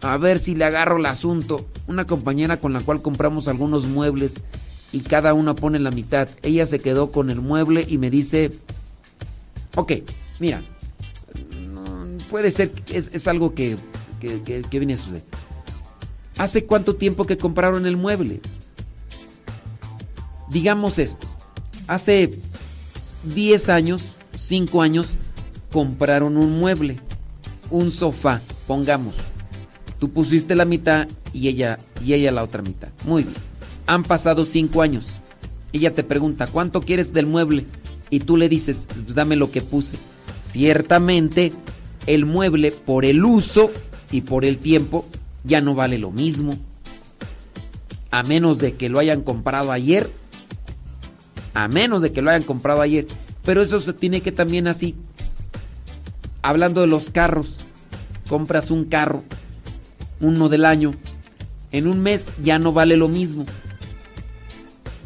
[0.00, 1.66] A ver si le agarro el asunto.
[1.86, 4.44] Una compañera con la cual compramos algunos muebles
[4.92, 6.28] y cada una pone la mitad.
[6.42, 8.52] Ella se quedó con el mueble y me dice,
[9.74, 9.92] ok,
[10.38, 10.62] mira,
[12.30, 13.76] puede ser, es, es algo que,
[14.20, 15.22] que, que- que viene a suceder.
[16.36, 18.40] ¿Hace cuánto tiempo que compraron el mueble?
[20.50, 21.26] Digamos esto,
[21.88, 22.38] hace
[23.24, 25.08] 10 años, 5 años,
[25.72, 26.98] compraron un mueble,
[27.70, 29.16] un sofá, pongamos.
[29.98, 32.88] Tú pusiste la mitad y ella, y ella la otra mitad.
[33.04, 33.34] Muy bien.
[33.86, 35.06] Han pasado 5 años.
[35.72, 37.64] Ella te pregunta, ¿cuánto quieres del mueble?
[38.10, 39.96] Y tú le dices, "Pues dame lo que puse.
[40.40, 41.52] Ciertamente,
[42.06, 43.70] el mueble por el uso
[44.10, 45.06] y por el tiempo
[45.44, 46.56] ya no vale lo mismo.
[48.10, 50.10] A menos de que lo hayan comprado ayer.
[51.54, 53.06] A menos de que lo hayan comprado ayer.
[53.44, 54.94] Pero eso se tiene que también así.
[56.42, 57.58] Hablando de los carros.
[58.28, 59.22] Compras un carro.
[60.20, 60.94] Uno del año.
[61.70, 63.46] En un mes ya no vale lo mismo.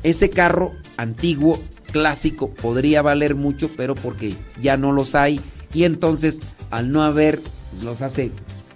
[0.02, 1.62] Ese carro antiguo,
[1.92, 5.40] clásico, podría valer mucho, pero porque ya no los hay.
[5.74, 7.40] Y entonces, al no haber,
[7.82, 8.30] los hace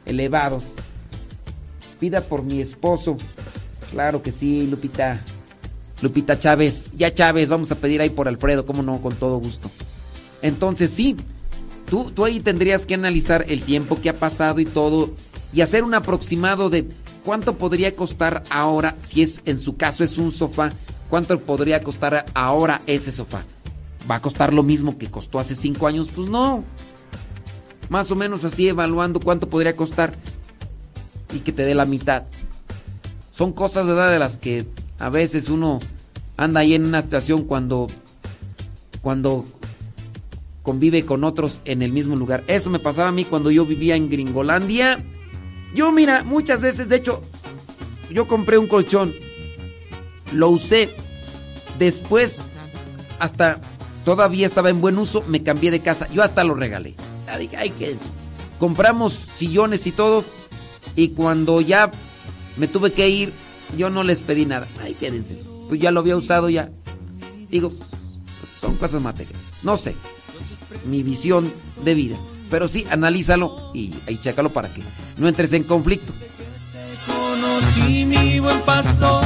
[0.05, 0.65] elevados.
[2.01, 3.17] Pida por mi esposo.
[3.91, 5.21] Claro que sí, Lupita.
[6.03, 6.93] Lupita Chávez.
[6.97, 9.71] Ya Chávez, vamos a pedir ahí por Alfredo, cómo no, con todo gusto.
[10.43, 11.17] Entonces sí,
[11.87, 15.11] tú, tú ahí tendrías que analizar el tiempo que ha pasado y todo
[15.53, 16.87] y hacer un aproximado de
[17.25, 20.73] cuánto podría costar ahora, si es en su caso es un sofá,
[21.09, 23.45] cuánto podría costar ahora ese sofá.
[24.09, 26.09] ¿Va a costar lo mismo que costó hace cinco años?
[26.15, 26.63] Pues no.
[27.89, 30.15] Más o menos así evaluando cuánto podría costar
[31.33, 32.23] y que te dé la mitad.
[33.33, 34.11] Son cosas, ¿verdad?
[34.11, 34.65] De las que
[34.99, 35.81] a veces uno
[36.37, 37.89] anda ahí en una situación cuando,
[39.03, 39.45] cuando
[40.67, 42.43] convive con otros en el mismo lugar.
[42.49, 44.99] Eso me pasaba a mí cuando yo vivía en Gringolandia.
[45.77, 47.23] Yo, mira, muchas veces, de hecho,
[48.11, 49.15] yo compré un colchón,
[50.33, 50.91] lo usé,
[51.79, 52.39] después,
[53.21, 53.61] hasta
[54.05, 56.97] todavía estaba en buen uso, me cambié de casa, yo hasta lo regalé.
[57.27, 58.07] Ya dije, ay, quédense.
[58.59, 60.25] Compramos sillones y todo,
[60.97, 61.93] y cuando ya
[62.57, 63.33] me tuve que ir,
[63.79, 64.67] yo no les pedí nada.
[64.83, 65.39] Ay, quédense.
[65.69, 66.73] Pues ya lo había usado ya.
[67.51, 67.71] Digo,
[68.61, 69.59] son cosas materiales.
[69.63, 69.95] No sé.
[70.85, 71.53] Mi visión
[71.85, 72.17] de vida.
[72.51, 74.83] Pero sí, analízalo y, y chécalo para que
[75.19, 76.13] no entres en conflicto.
[77.07, 79.25] conocí mi buen pastor.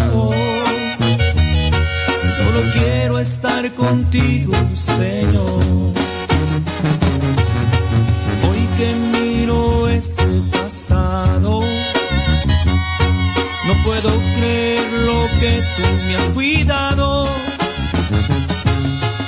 [2.36, 5.92] Solo quiero estar contigo, Señor.
[8.48, 11.60] Hoy que miro ese pasado,
[13.66, 17.26] no puedo creer lo que tú me has cuidado.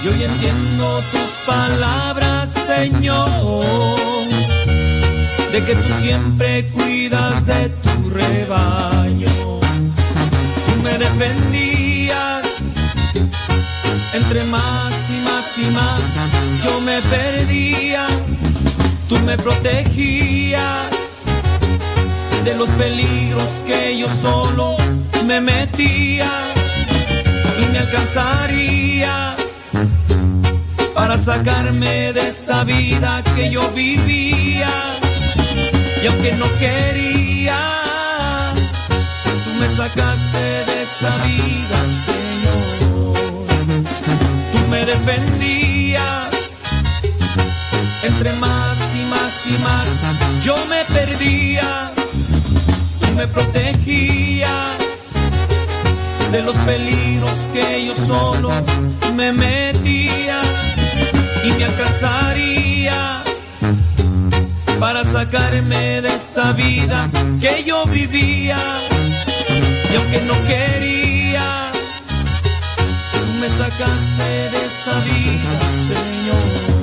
[0.02, 3.62] Y hoy entiendo tus palabras, Señor
[5.52, 9.28] de que tú siempre cuidas de tu rebaño.
[10.66, 12.42] Tú me defendías,
[14.14, 16.02] entre más y más y más
[16.64, 18.06] yo me perdía.
[19.10, 20.90] Tú me protegías
[22.44, 24.76] de los peligros que yo solo
[25.26, 26.30] me metía
[27.60, 29.41] y me alcanzarías
[31.02, 34.70] para sacarme de esa vida que yo vivía.
[36.00, 37.58] Y aunque no quería,
[39.44, 41.78] tú me sacaste de esa vida,
[42.08, 42.68] Señor.
[44.52, 46.30] Tú me defendías,
[48.04, 49.88] entre más y más y más,
[50.44, 51.90] yo me perdía.
[53.00, 54.78] Tú me protegías
[56.30, 58.50] de los peligros que yo solo
[59.16, 60.40] me metía
[61.44, 63.22] y me alcanzarías
[64.78, 67.08] para sacarme de esa vida
[67.40, 68.58] que yo vivía.
[69.92, 71.70] Y aunque no quería,
[73.12, 76.82] tú me sacaste de esa vida, Señor.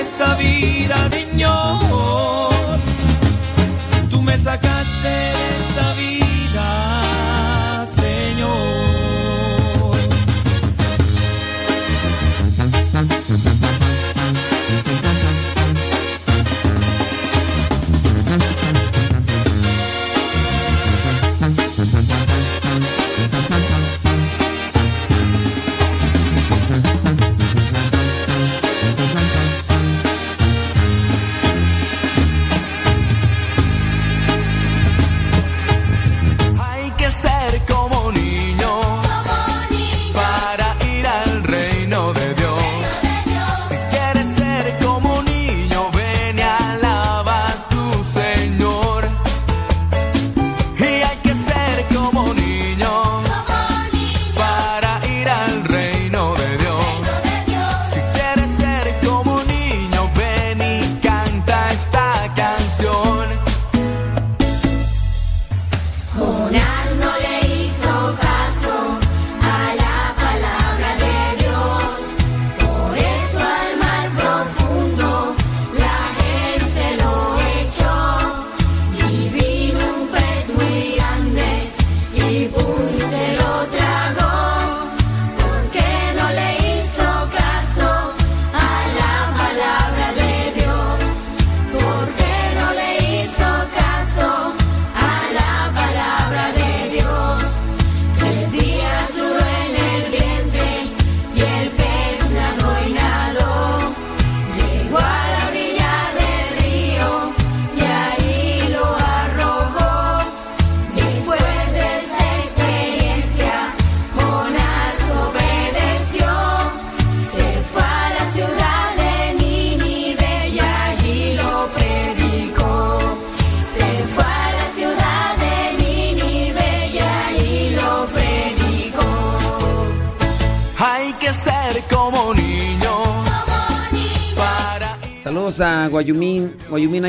[0.00, 1.78] Esa vida Señor.
[4.10, 5.49] Tú me sacaste de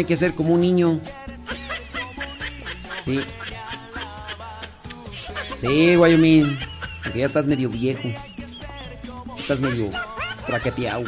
[0.01, 0.99] hay que ser como un niño.
[3.03, 3.19] Sí.
[5.59, 6.57] Sí, Guayumín.
[7.03, 8.09] Porque ya estás medio viejo.
[9.37, 9.89] Estás medio
[10.47, 11.03] traqueteado.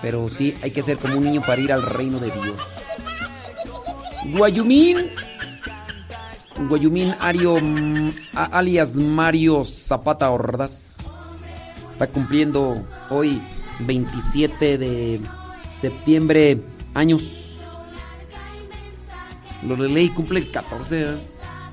[0.00, 2.56] Pero sí, hay que ser como un niño para ir al reino de Dios.
[4.26, 5.10] Guayumín.
[6.68, 11.26] Guayumín Ario, mm, alias Mario Zapata Ordaz.
[11.90, 12.80] Está cumpliendo
[13.10, 13.42] hoy
[13.80, 15.20] 27 de
[15.80, 16.60] septiembre
[16.94, 17.39] años.
[19.66, 21.16] Lo ley cumple el 14 ¿eh?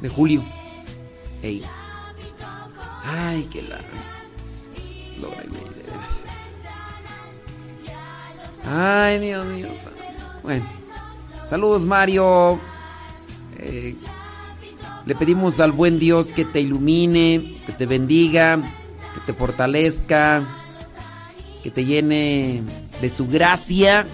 [0.02, 0.44] de julio.
[1.42, 1.64] Ey.
[3.06, 3.78] Ay, qué la.
[5.22, 5.68] Lorelei.
[8.66, 9.70] Ay, Dios mío.
[10.44, 10.66] Bueno.
[11.48, 12.60] Saludos, Mario.
[13.58, 13.96] Eh,
[15.06, 18.58] le pedimos al buen Dios que te ilumine, que te bendiga,
[19.14, 20.44] que te fortalezca,
[21.64, 22.62] que te llene
[23.00, 24.06] de su gracia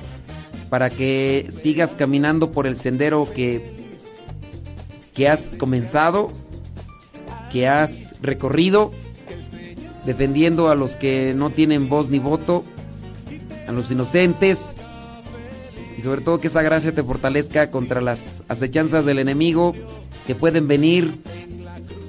[0.73, 3.61] para que sigas caminando por el sendero que,
[5.13, 6.31] que has comenzado,
[7.51, 8.91] que has recorrido,
[10.03, 12.63] defendiendo a los que no tienen voz ni voto,
[13.67, 14.77] a los inocentes,
[15.95, 19.75] y sobre todo que esa gracia te fortalezca contra las acechanzas del enemigo
[20.25, 21.13] que pueden venir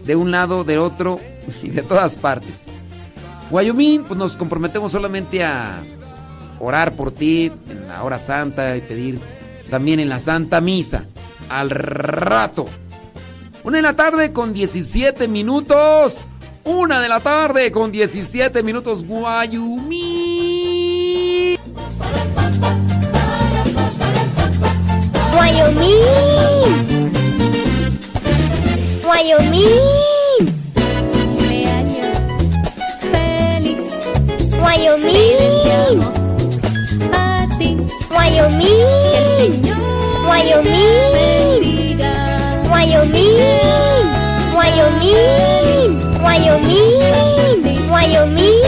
[0.06, 1.20] de un lado, de otro
[1.62, 2.68] y de todas partes.
[3.50, 5.82] Guayomín, pues nos comprometemos solamente a
[6.60, 9.20] orar por ti en la hora santa y pedir
[9.70, 11.04] también en la Santa Misa.
[11.48, 12.66] Al rato.
[13.64, 16.28] Una de la tarde con 17 minutos.
[16.64, 19.06] Una de la tarde con 17 minutos.
[19.06, 20.34] Guayumín.
[25.36, 27.12] Wyoming.
[29.04, 30.54] Wyoming.
[31.12, 32.18] Cumpleaños
[33.10, 33.80] feliz.
[34.60, 35.33] Wyoming.
[38.24, 39.60] Wyoming.
[40.24, 42.00] Wyoming.
[42.70, 43.36] Wyoming.
[44.56, 46.00] Wyoming.
[46.24, 47.90] Wyoming.
[47.90, 48.63] Wyoming.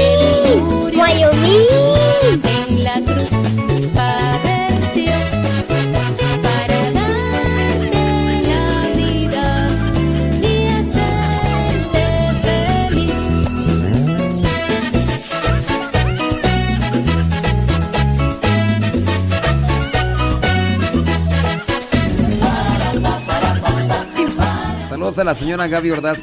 [25.17, 26.23] Saludos a la señora Gaby Ordaz.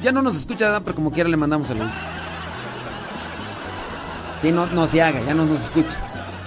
[0.00, 1.90] Ya no nos escucha, pero como quiera le mandamos saludos.
[4.40, 5.98] Sí, no, no se haga, ya no nos escucha.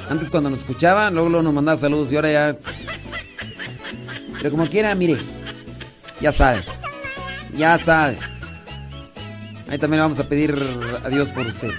[0.10, 2.56] Antes cuando nos escuchaba, luego, luego nos mandaba saludos y ahora ya...
[4.38, 5.18] Pero como quiera, mire,
[6.22, 6.64] ya sabe.
[7.58, 8.18] Ya sabe.
[9.70, 10.58] Ahí también le vamos a pedir
[11.04, 11.72] a Dios por usted.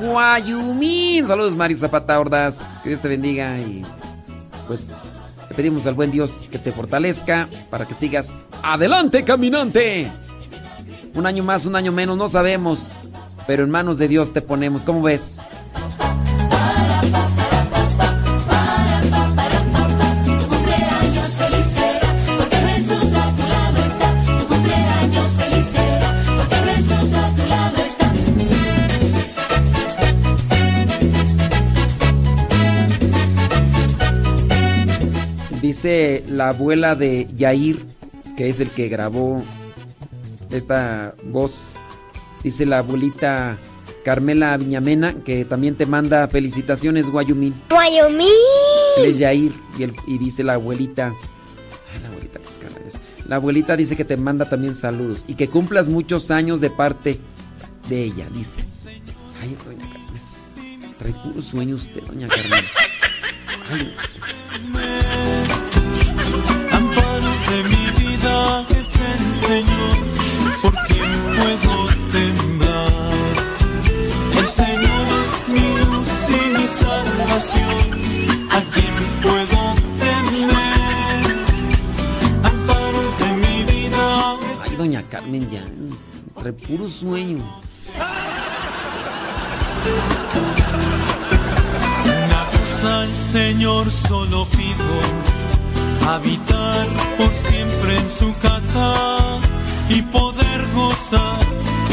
[0.00, 1.26] Guayumín.
[1.26, 2.80] Saludos, Mario Zapata Ordaz.
[2.82, 3.84] Que Dios te bendiga y
[4.66, 4.92] pues
[5.56, 10.12] pedimos al buen Dios que te fortalezca para que sigas adelante, caminante.
[11.14, 12.90] Un año más, un año menos, no sabemos,
[13.46, 14.82] pero en manos de Dios te ponemos.
[14.84, 15.50] ¿Cómo ves?
[35.86, 37.78] Dice la abuela de Yair,
[38.36, 39.40] que es el que grabó
[40.50, 41.58] esta voz.
[42.42, 43.56] Dice la abuelita
[44.04, 47.54] Carmela Viñamena, que también te manda felicitaciones, Guayumín.
[48.98, 51.14] Él es Yair y, el- y dice la abuelita.
[51.94, 52.40] Ay, la abuelita
[52.84, 52.98] es.
[53.28, 57.20] La abuelita dice que te manda también saludos y que cumplas muchos años de parte
[57.88, 58.58] de ella, dice.
[59.40, 60.92] Ay, doña Carmen.
[60.98, 62.64] Trae puro sueño usted, doña Carmen.
[63.70, 63.94] Ay,
[68.36, 69.96] mi vida es el Señor,
[70.62, 72.92] por quien puedo temblar.
[74.38, 77.78] El Señor es mi luz y mi salvación,
[78.50, 79.58] a quien puedo
[79.98, 81.36] temer.
[82.42, 84.04] Amparo de mi vida
[84.64, 85.64] ay, doña Carmen, ya.
[86.40, 87.38] Trae puro sueño.
[92.04, 94.86] Una cosa al Señor solo pido,
[96.06, 96.86] habitar
[97.18, 98.94] por siempre en su casa
[99.88, 101.38] y poder gozar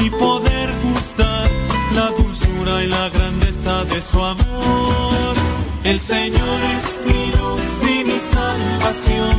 [0.01, 1.47] y poder gustar
[1.95, 5.36] la dulzura y la grandeza de su amor.
[5.84, 9.38] El Señor es mi luz y mi salvación,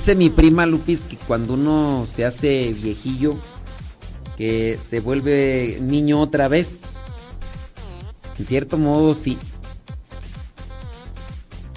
[0.00, 3.36] Dice mi prima Lupis que cuando uno se hace viejillo,
[4.38, 7.38] que se vuelve niño otra vez.
[8.38, 9.36] En cierto modo, sí.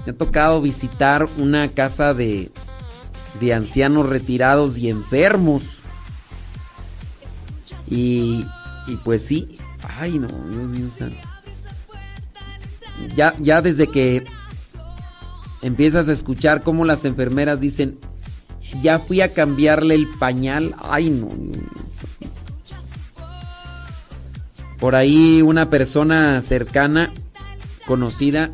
[0.05, 2.49] Me ha tocado visitar una casa de,
[3.41, 5.63] de ancianos retirados y enfermos.
[7.89, 8.45] Y,
[8.87, 9.57] y pues sí.
[9.99, 11.19] Ay, no, Dios mío santo.
[13.17, 14.23] Ya, ya desde que
[15.61, 17.99] empiezas a escuchar cómo las enfermeras dicen,
[18.81, 20.75] ya fui a cambiarle el pañal.
[20.81, 21.29] Ay, no.
[24.79, 27.13] Por ahí una persona cercana,
[27.85, 28.51] conocida,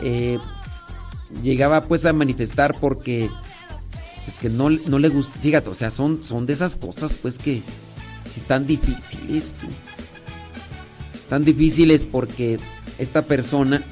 [0.00, 0.38] eh,
[1.42, 3.28] llegaba pues a manifestar porque
[4.24, 7.38] pues que no, no le gusta, fíjate, o sea, son, son de esas cosas pues
[7.38, 7.60] que
[8.32, 9.66] si están difíciles, tú.
[11.28, 12.58] Tan difíciles porque
[12.98, 13.82] esta persona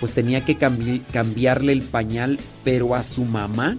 [0.00, 3.78] pues tenía que cambi- cambiarle el pañal, pero a su mamá.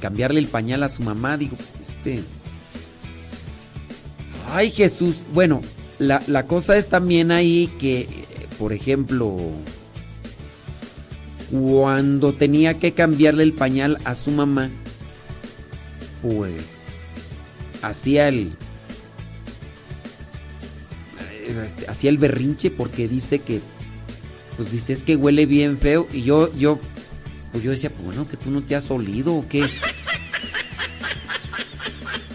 [0.00, 2.22] Cambiarle el pañal a su mamá, digo, este...
[4.52, 5.60] Ay Jesús, bueno,
[5.98, 8.08] la, la cosa es también ahí que, eh,
[8.58, 9.36] por ejemplo,
[11.50, 14.70] cuando tenía que cambiarle el pañal a su mamá,
[16.22, 16.86] pues
[17.82, 18.52] hacía el
[21.20, 23.60] eh, este, hacía el berrinche porque dice que
[24.56, 26.80] pues dice es que huele bien feo y yo yo
[27.52, 29.62] pues yo decía, pues bueno, que tú no te has olido o qué.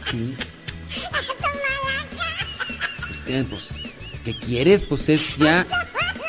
[0.10, 0.36] Sí.
[3.26, 3.70] Pues, pues,
[4.26, 4.82] ¿qué quieres?
[4.82, 5.66] Pues es ya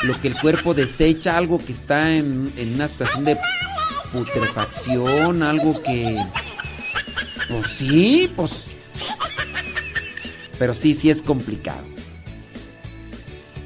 [0.03, 3.37] lo que el cuerpo desecha, algo que está en, en una situación de
[4.13, 6.17] putrefacción, algo que...
[7.49, 8.65] Pues sí, pues...
[10.59, 11.83] Pero sí, sí es complicado.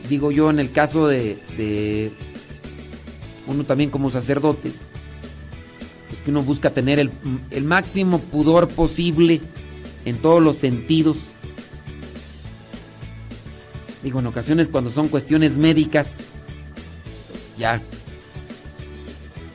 [0.08, 2.12] Digo yo, en el caso de, de
[3.46, 4.72] uno también como sacerdote,
[6.26, 9.40] que uno busca tener el, máximo pudor posible
[10.04, 11.18] en todos los sentidos.
[14.02, 16.34] Digo, en ocasiones cuando son cuestiones médicas,
[17.30, 17.80] pues ya.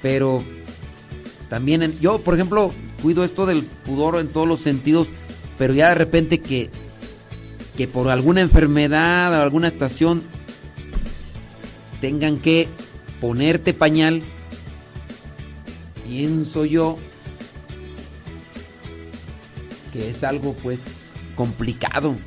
[0.01, 0.41] Pero
[1.49, 5.07] también en- yo, por ejemplo, cuido esto del pudor en todos los sentidos,
[5.57, 6.69] pero ya de repente que,
[7.75, 10.21] que por alguna enfermedad o alguna estación
[11.99, 12.69] tengan que
[13.19, 14.21] ponerte pañal,
[16.11, 16.97] pienso yo
[19.93, 22.17] que es algo pues complicado.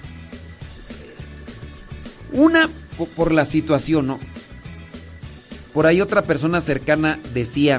[2.32, 4.18] Una po- por la situación, ¿no?
[5.74, 7.78] Por ahí otra persona cercana decía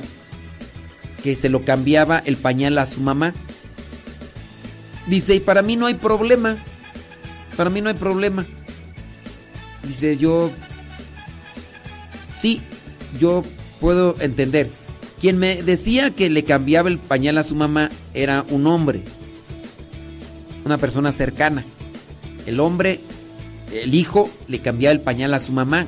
[1.24, 3.34] que se lo cambiaba el pañal a su mamá.
[5.08, 6.56] Dice, y para mí no hay problema.
[7.58, 8.46] Para mí no hay problema.
[9.82, 10.52] Dice, yo...
[12.40, 12.62] Sí,
[13.20, 13.44] yo
[13.80, 14.70] puedo entender.
[15.26, 19.02] Quien me decía que le cambiaba el pañal a su mamá era un hombre.
[20.64, 21.66] Una persona cercana.
[22.46, 23.00] El hombre,
[23.74, 25.88] el hijo, le cambiaba el pañal a su mamá.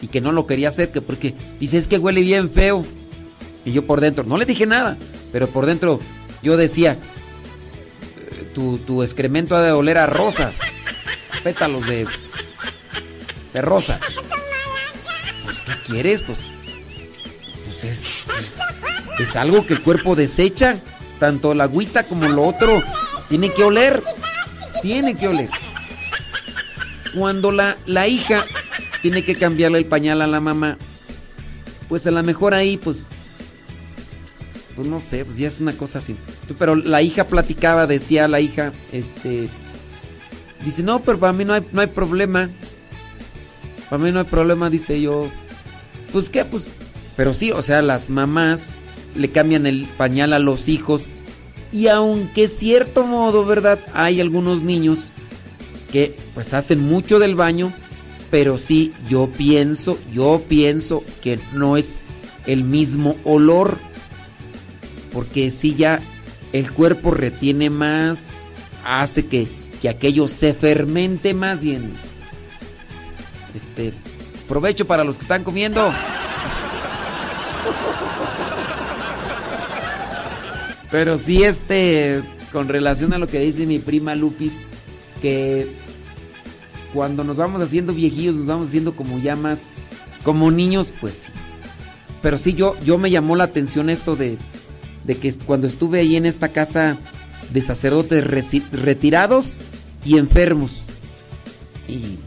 [0.00, 2.86] Y que no lo quería hacer, que porque dice, es que huele bien feo.
[3.66, 4.96] Y yo por dentro, no le dije nada,
[5.30, 6.00] pero por dentro
[6.42, 6.92] yo decía,
[8.16, 10.60] "Eh, tu, tu excremento ha de oler a rosas,
[11.42, 12.06] pétalos de,
[13.52, 14.00] de rosa.
[15.44, 16.22] Pues, ¿qué quieres?
[16.22, 16.38] Pues,
[17.66, 18.13] pues es,
[19.18, 20.76] es, algo que el cuerpo desecha,
[21.18, 22.82] tanto la agüita como lo otro,
[23.28, 24.02] tiene que oler,
[24.82, 25.50] tiene que oler.
[27.14, 28.44] Cuando la, la hija
[29.02, 30.76] tiene que cambiarle el pañal a la mamá,
[31.88, 32.98] pues a lo mejor ahí, pues,
[34.74, 36.16] pues no sé, pues ya es una cosa así.
[36.58, 39.48] Pero la hija platicaba, decía la hija, este,
[40.64, 42.50] dice, no, pero para mí no hay, no hay problema.
[43.88, 45.28] Para mí no hay problema, dice yo.
[46.12, 46.64] Pues qué, pues,
[47.16, 48.76] pero sí, o sea, las mamás
[49.14, 51.04] le cambian el pañal a los hijos.
[51.72, 53.78] Y aunque cierto modo, ¿verdad?
[53.92, 55.12] Hay algunos niños
[55.90, 57.72] que pues hacen mucho del baño,
[58.30, 62.00] pero sí, yo pienso, yo pienso que no es
[62.46, 63.76] el mismo olor.
[65.12, 66.00] Porque si ya
[66.52, 68.30] el cuerpo retiene más,
[68.84, 69.48] hace que,
[69.80, 71.92] que aquello se fermente más bien.
[73.54, 73.92] Este,
[74.48, 75.92] provecho para los que están comiendo.
[80.94, 82.22] Pero sí, este,
[82.52, 84.52] con relación a lo que dice mi prima Lupis,
[85.20, 85.74] que
[86.92, 89.70] cuando nos vamos haciendo viejillos, nos vamos haciendo como ya más,
[90.22, 91.32] como niños, pues sí.
[92.22, 94.38] Pero sí, yo, yo me llamó la atención esto de,
[95.02, 96.96] de que cuando estuve ahí en esta casa
[97.52, 98.24] de sacerdotes
[98.70, 99.58] retirados
[100.04, 100.90] y enfermos.
[101.88, 102.20] Y,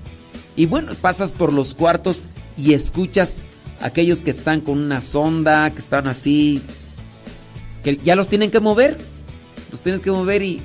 [0.62, 2.18] y bueno, pasas por los cuartos
[2.58, 3.44] y escuchas
[3.80, 6.62] aquellos que están con una sonda, que están así,
[7.88, 8.98] que ya los tienen que mover.
[9.72, 10.62] Los tienes que mover y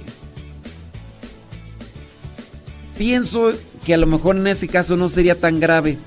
[2.98, 3.52] pienso
[3.84, 5.98] que a lo mejor en ese caso no sería tan grave.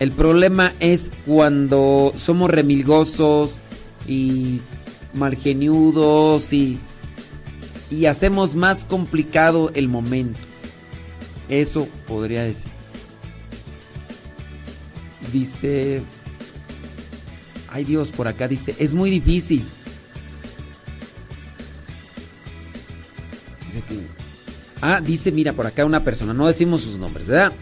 [0.00, 3.60] El problema es cuando somos remilgosos
[4.06, 4.60] y
[5.12, 6.78] malgeniudos y,
[7.90, 10.38] y hacemos más complicado el momento.
[11.50, 12.72] Eso podría decir.
[15.30, 16.02] Dice...
[17.70, 19.62] Ay Dios, por acá dice, es muy difícil.
[24.80, 27.52] Ah, dice, mira, por acá una persona, no decimos sus nombres, ¿verdad?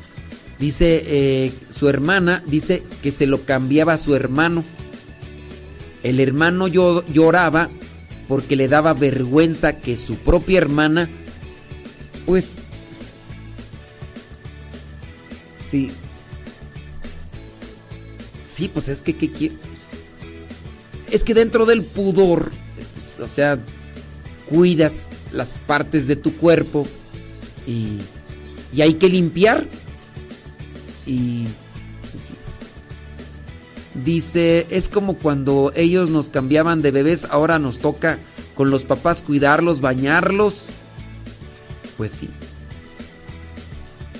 [0.59, 4.65] Dice, eh, su hermana, dice que se lo cambiaba a su hermano.
[6.03, 7.69] El hermano llo- lloraba
[8.29, 11.09] porque le daba vergüenza que su propia hermana,
[12.27, 12.55] pues,
[15.71, 15.91] sí,
[18.55, 19.57] sí, pues es que, ¿qué quiere?
[21.11, 22.51] Es que dentro del pudor,
[22.95, 23.59] pues, o sea,
[24.49, 26.87] cuidas las partes de tu cuerpo
[27.67, 27.99] y,
[28.73, 29.67] y hay que limpiar.
[31.07, 31.47] Y
[34.05, 38.19] dice, es como cuando ellos nos cambiaban de bebés, ahora nos toca
[38.55, 40.65] con los papás cuidarlos, bañarlos.
[41.97, 42.29] Pues sí.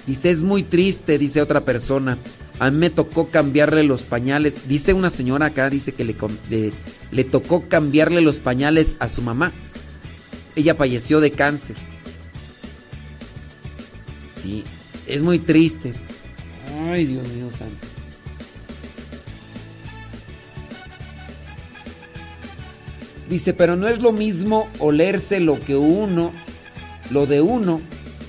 [0.07, 2.19] Dice, es muy triste, dice otra persona.
[2.59, 4.69] A mí me tocó cambiarle los pañales.
[4.69, 6.15] Dice una señora acá, dice que le,
[7.11, 9.53] le tocó cambiarle los pañales a su mamá.
[10.55, 11.77] Ella falleció de cáncer.
[14.47, 14.63] Sí,
[15.09, 15.93] es muy triste.
[16.89, 17.87] Ay, Dios mío santo.
[23.29, 26.31] Dice, pero no es lo mismo olerse lo que uno,
[27.11, 27.81] lo de uno,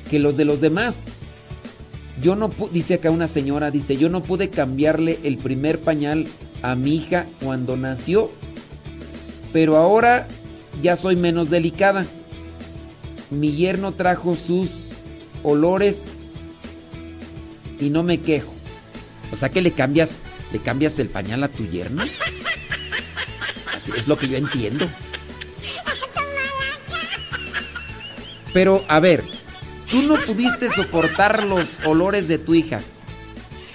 [0.09, 1.09] que los de los demás.
[2.19, 6.25] Yo no dice acá una señora, dice, yo no pude cambiarle el primer pañal
[6.63, 8.31] a mi hija cuando nació,
[9.53, 10.27] pero ahora
[10.81, 12.07] ya soy menos delicada.
[13.29, 14.86] Mi yerno trajo sus
[15.43, 16.29] olores
[17.79, 18.53] y no me quejo.
[19.31, 20.21] O sea que le cambias,
[20.51, 22.03] le cambias el pañal a tu yerno.
[23.75, 24.87] Así es lo que yo entiendo.
[28.53, 29.23] Pero a ver,
[29.89, 32.79] tú no pudiste soportar los olores de tu hija.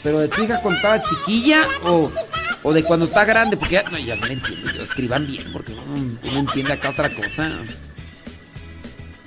[0.03, 2.11] Pero de tu hija cuando estaba chiquilla o,
[2.63, 4.73] o de cuando está grande, porque ya no, ya no entiendo.
[4.73, 7.49] Yo escriban bien, porque no entiende acá otra cosa.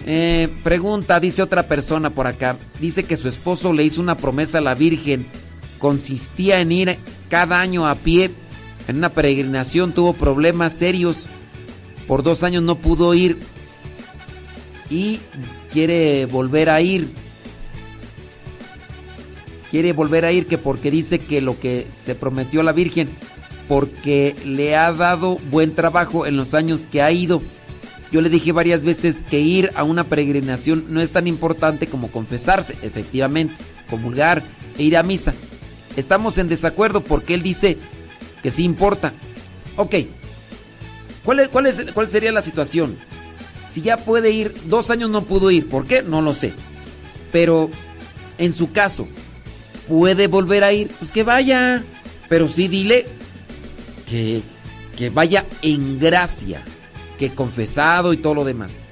[0.07, 2.55] Eh, pregunta, dice otra persona por acá.
[2.79, 5.25] Dice que su esposo le hizo una promesa a la Virgen.
[5.79, 6.97] Consistía en ir
[7.27, 8.29] cada año a pie
[8.87, 9.93] en una peregrinación.
[9.93, 11.23] Tuvo problemas serios.
[12.07, 13.39] Por dos años no pudo ir.
[14.91, 15.19] Y
[15.73, 17.09] quiere volver a ir.
[19.71, 23.09] Quiere volver a ir que porque dice que lo que se prometió a la Virgen.
[23.67, 27.41] Porque le ha dado buen trabajo en los años que ha ido.
[28.15, 32.09] Yo le dije varias veces que ir a una peregrinación no es tan importante como
[32.09, 33.53] confesarse, efectivamente,
[33.89, 34.41] comulgar
[34.77, 35.33] e ir a misa.
[35.97, 37.77] Estamos en desacuerdo porque él dice
[38.41, 39.11] que sí importa.
[39.75, 39.95] Ok,
[41.25, 42.95] ¿cuál, es, cuál, sería la situación?
[43.69, 46.01] Si ya puede ir, dos años no pudo ir, ¿por qué?
[46.01, 46.53] No lo sé.
[47.33, 47.69] Pero
[48.37, 49.09] en su caso,
[49.89, 50.87] ¿puede volver a ir?
[50.99, 51.83] Pues que vaya.
[52.29, 53.07] Pero sí dile
[54.07, 54.41] que
[55.11, 56.63] vaya en gracia
[57.17, 58.85] que confesado y todo lo demás.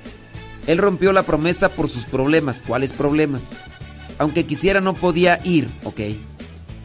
[0.68, 2.64] Él rompió la promesa por sus problemas.
[2.66, 3.48] ¿Cuáles problemas?
[4.18, 6.00] Aunque quisiera no podía ir, ok.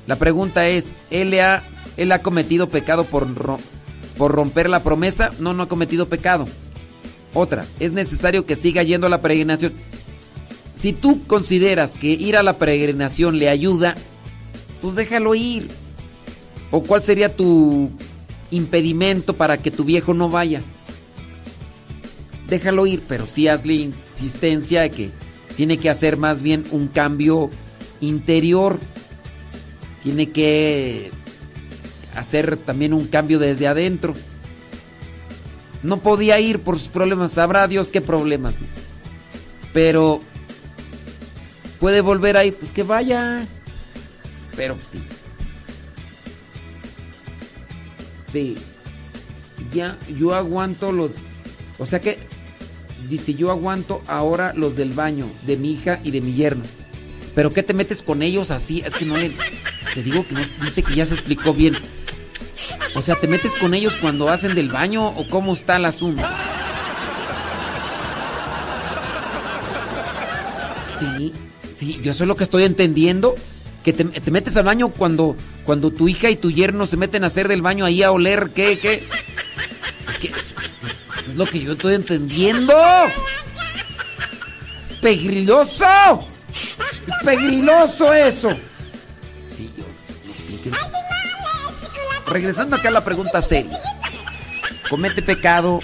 [0.06, 1.62] La pregunta es, ¿él, ha,
[1.96, 3.26] él ha cometido pecado por,
[4.16, 5.30] por romper la promesa?
[5.38, 6.46] No, no ha cometido pecado.
[7.34, 9.74] Otra, es necesario que siga yendo a la peregrinación.
[10.74, 13.94] Si tú consideras que ir a la peregrinación le ayuda,
[14.80, 15.68] pues déjalo ir.
[16.70, 17.90] ¿O cuál sería tu
[18.50, 20.62] impedimento para que tu viejo no vaya?
[22.48, 25.10] Déjalo ir, pero sí hazle insistencia de que
[25.56, 27.50] tiene que hacer más bien un cambio
[28.00, 28.78] interior.
[30.02, 31.10] Tiene que
[32.14, 34.14] hacer también un cambio desde adentro.
[35.82, 38.58] No podía ir por sus problemas, sabrá Dios qué problemas.
[39.72, 40.20] Pero
[41.78, 43.46] puede volver a ir, pues que vaya.
[44.56, 45.00] Pero sí.
[48.32, 48.56] Sí.
[49.72, 51.12] Ya, yo aguanto los...
[51.78, 52.18] O sea que
[53.08, 56.64] dice, yo aguanto ahora los del baño, de mi hija y de mi yerno.
[57.34, 58.82] Pero ¿qué te metes con ellos así?
[58.84, 59.30] Es que no le...
[59.94, 61.74] Te digo que no, dice que ya se explicó bien.
[62.94, 66.22] O sea, ¿te metes con ellos cuando hacen del baño o cómo está el asunto?
[70.98, 71.32] Sí,
[71.78, 73.34] sí, yo eso es lo que estoy entendiendo.
[73.84, 77.24] Que te, te metes al baño cuando, cuando tu hija y tu yerno se meten
[77.24, 78.76] a hacer del baño ahí a oler, ¿qué?
[78.76, 79.02] ¿Qué?
[80.08, 80.32] Es que
[81.30, 82.74] es lo que yo estoy entendiendo.
[84.90, 85.84] Es pegriloso.
[87.24, 88.50] Pegriloso eso.
[89.56, 89.84] Sí, yo.
[92.26, 93.80] Regresando acá a la pregunta seria.
[94.88, 95.80] ¿Comete pecado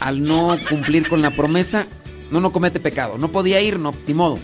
[0.00, 1.86] al no cumplir con la promesa?
[2.30, 3.18] No, no comete pecado.
[3.18, 4.38] No podía ir, no, ni.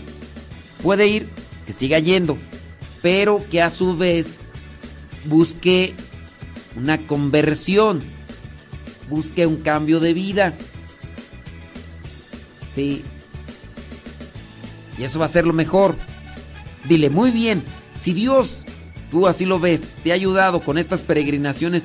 [0.81, 1.29] Puede ir,
[1.65, 2.37] que siga yendo,
[3.01, 4.49] pero que a su vez
[5.25, 5.95] busque
[6.75, 8.03] una conversión,
[9.09, 10.53] busque un cambio de vida.
[12.73, 13.03] Sí.
[14.97, 15.95] Y eso va a ser lo mejor.
[16.87, 17.63] Dile, muy bien,
[17.95, 18.63] si Dios,
[19.09, 21.83] tú así lo ves, te ha ayudado con estas peregrinaciones,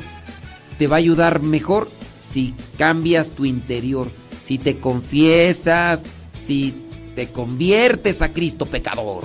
[0.78, 1.90] te va a ayudar mejor
[2.20, 4.10] si cambias tu interior,
[4.42, 6.04] si te confiesas,
[6.38, 6.74] si
[7.14, 9.24] te conviertes a Cristo pecador.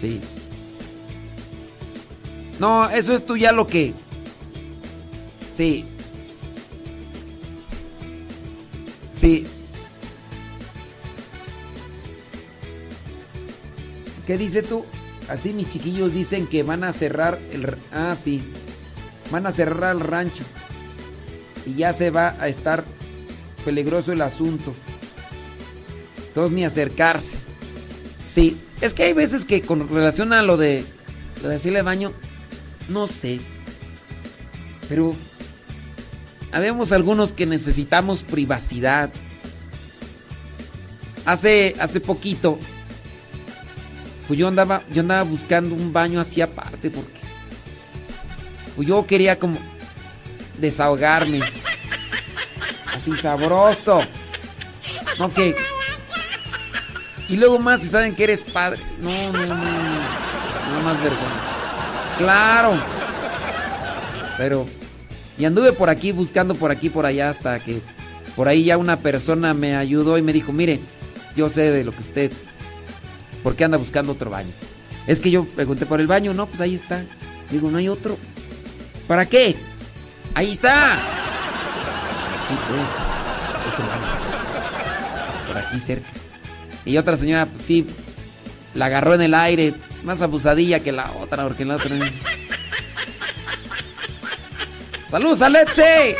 [0.00, 0.20] Sí.
[2.58, 3.92] No, eso es tú ya lo que...
[5.54, 5.84] Sí.
[9.18, 9.46] Sí.
[14.26, 14.84] ¿Qué dice tú?
[15.28, 17.76] Así mis chiquillos dicen que van a cerrar el...
[17.92, 18.42] Ah, sí.
[19.30, 20.44] Van a cerrar el rancho.
[21.64, 22.84] Y ya se va a estar
[23.64, 24.72] peligroso el asunto.
[26.34, 27.36] Todos ni acercarse.
[28.20, 28.60] Sí.
[28.80, 30.84] Es que hay veces que con relación a lo de...
[31.42, 32.12] Lo de hacerle baño...
[32.88, 33.40] No sé.
[34.88, 35.14] Pero...
[36.56, 39.10] Habemos algunos que necesitamos privacidad.
[41.26, 42.58] Hace, hace poquito
[44.26, 47.20] pues yo andaba, yo andaba buscando un baño así aparte porque
[48.74, 49.58] pues yo quería como
[50.56, 51.40] desahogarme.
[52.86, 54.00] Así sabroso.
[55.18, 55.54] No que
[57.28, 58.80] y luego más si saben que eres padre.
[59.02, 59.54] No, no, no.
[59.56, 61.50] No, no más vergüenza.
[62.16, 62.72] Claro.
[64.38, 64.66] Pero
[65.38, 67.80] y anduve por aquí buscando por aquí por allá hasta que
[68.34, 70.80] por ahí ya una persona me ayudó y me dijo, "Mire,
[71.36, 72.32] yo sé de lo que usted
[73.46, 74.50] ¿Por qué anda buscando otro baño?
[75.06, 77.04] Es que yo pregunté por el baño, no, pues ahí está.
[77.48, 78.18] Digo, no hay otro.
[79.06, 79.54] ¿Para qué?
[80.34, 80.98] Ahí está.
[82.48, 83.72] Sí, pues.
[83.72, 85.46] Otro baño.
[85.46, 86.08] Por aquí cerca.
[86.84, 87.86] Y otra señora, pues sí,
[88.74, 89.74] la agarró en el aire.
[89.88, 91.94] Es más abusadilla que la otra, porque la otra.
[95.08, 96.16] ¡Saludos, Alexei!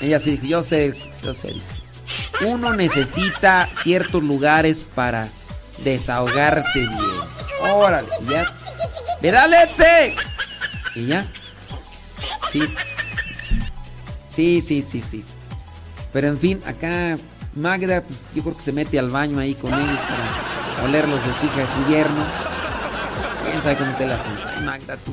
[0.00, 1.48] Ella sí, yo sé, yo sé.
[1.48, 1.74] dice.
[2.46, 5.28] Uno necesita ciertos lugares para
[5.84, 7.72] desahogarse bien.
[7.72, 8.52] Órale, ya.
[9.22, 10.14] ¡Mira, Letze!
[10.96, 11.26] Y ya.
[12.50, 12.62] Sí.
[14.28, 15.24] Sí, sí, sí, sí.
[16.12, 17.16] Pero en fin, acá
[17.54, 21.32] Magda, pues yo creo que se mete al baño ahí con ellos para olerlos de
[21.32, 22.24] su hija, de su yerno.
[23.44, 24.40] ¿Quién sabe cómo está el asunto?
[24.54, 25.12] Ay, Magda, tú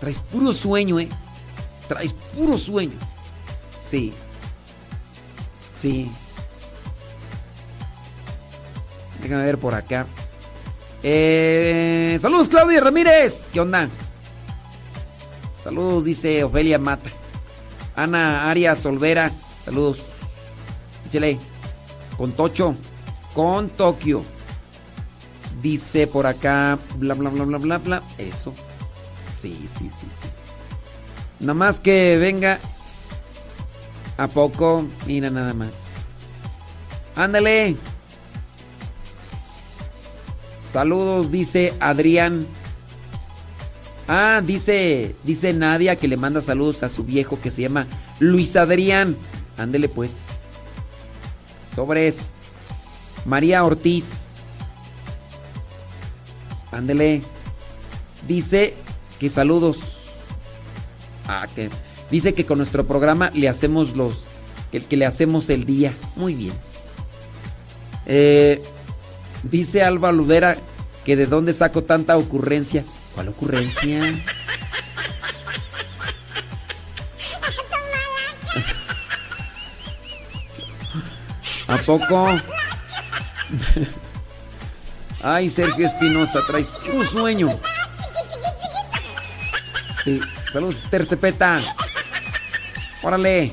[0.00, 1.08] traes puro sueño, ¿eh?
[1.90, 2.96] Traes puro sueño.
[3.80, 4.12] Sí.
[5.72, 6.08] Sí.
[9.20, 10.06] Déjame ver por acá.
[11.02, 13.48] Eh, saludos, Claudia Ramírez.
[13.52, 13.88] ¿Qué onda?
[15.64, 17.10] Saludos, dice Ofelia Mata.
[17.96, 19.32] Ana Arias Olvera.
[19.64, 19.98] Saludos.
[21.08, 21.40] Échale.
[22.16, 22.76] Con Tocho.
[23.34, 24.22] Con Tokio.
[25.60, 26.78] Dice por acá.
[26.98, 28.02] Bla, bla, bla, bla, bla, bla.
[28.16, 28.54] Eso.
[29.32, 30.28] Sí, sí, sí, sí.
[31.40, 32.60] Nada más que venga.
[34.18, 34.86] ¿A poco?
[35.06, 35.90] Mira nada más.
[37.16, 37.76] Ándale.
[40.66, 42.46] Saludos, dice Adrián.
[44.06, 47.86] Ah, dice, dice Nadia que le manda saludos a su viejo que se llama
[48.18, 49.16] Luis Adrián.
[49.56, 50.28] Ándele pues.
[51.74, 52.32] Sobres.
[53.24, 54.58] María Ortiz.
[56.72, 57.22] Ándele.
[58.28, 58.74] Dice
[59.18, 59.99] que saludos.
[62.10, 64.30] Dice que con nuestro programa le hacemos los
[64.72, 65.92] que, que le hacemos el día.
[66.16, 66.52] Muy bien.
[68.06, 68.60] Eh,
[69.44, 70.56] dice Alba Lubera
[71.04, 72.84] que de dónde saco tanta ocurrencia.
[73.14, 74.00] ¿Cuál ocurrencia?
[81.68, 82.28] ¿A poco?
[85.22, 87.48] Ay, Sergio Espinosa, traes puro sueño.
[90.02, 90.20] Sí,
[90.52, 91.60] saludos, Esther Cepeta.
[93.02, 93.52] Órale.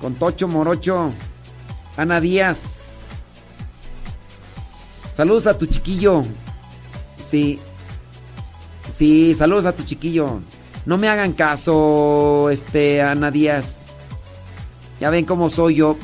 [0.00, 1.12] Con Tocho Morocho.
[1.96, 3.08] Ana Díaz.
[5.14, 6.24] Saludos a tu chiquillo.
[7.18, 7.60] Sí.
[8.96, 10.40] Sí, saludos a tu chiquillo.
[10.84, 13.86] No me hagan caso, este, Ana Díaz.
[15.00, 15.96] Ya ven cómo soy yo.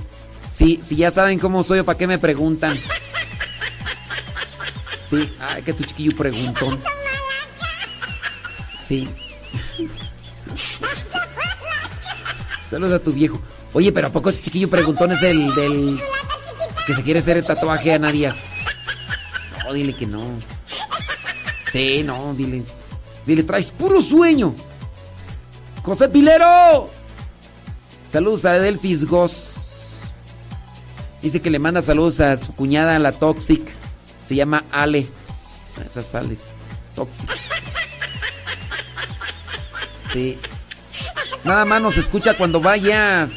[0.51, 2.77] Sí, si ya saben cómo soy yo, ¿para qué me preguntan?
[5.09, 6.81] Sí, ay, que tu chiquillo preguntón.
[8.79, 9.09] Sí.
[12.71, 13.41] Saludos a tu viejo.
[13.73, 16.01] Oye, pero ¿a poco ese chiquillo preguntón es el del
[16.87, 18.45] que se quiere hacer el tatuaje a Nadías?
[19.65, 20.25] No, dile que no.
[21.73, 22.63] Sí, no, dile.
[23.27, 24.55] Dile, traes puro sueño.
[25.83, 26.91] José Pilero.
[28.07, 29.57] Saludos a Delfis Goss.
[31.23, 33.67] Dice que le manda saludos a su cuñada, la Toxic.
[34.23, 35.07] Se llama Ale.
[35.85, 36.41] Esas Ales.
[36.95, 37.51] Tóxicas.
[40.13, 40.39] Sí.
[41.45, 43.29] Nada más nos escucha cuando vaya.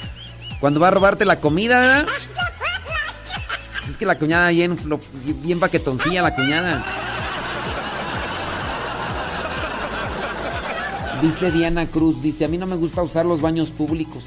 [0.60, 2.06] Cuando va a robarte la comida,
[3.88, 4.78] Es que la cuñada bien,
[5.44, 6.86] bien paquetoncilla, la cuñada.
[11.22, 14.24] Dice Diana Cruz, dice, a mí no me gusta usar los baños públicos.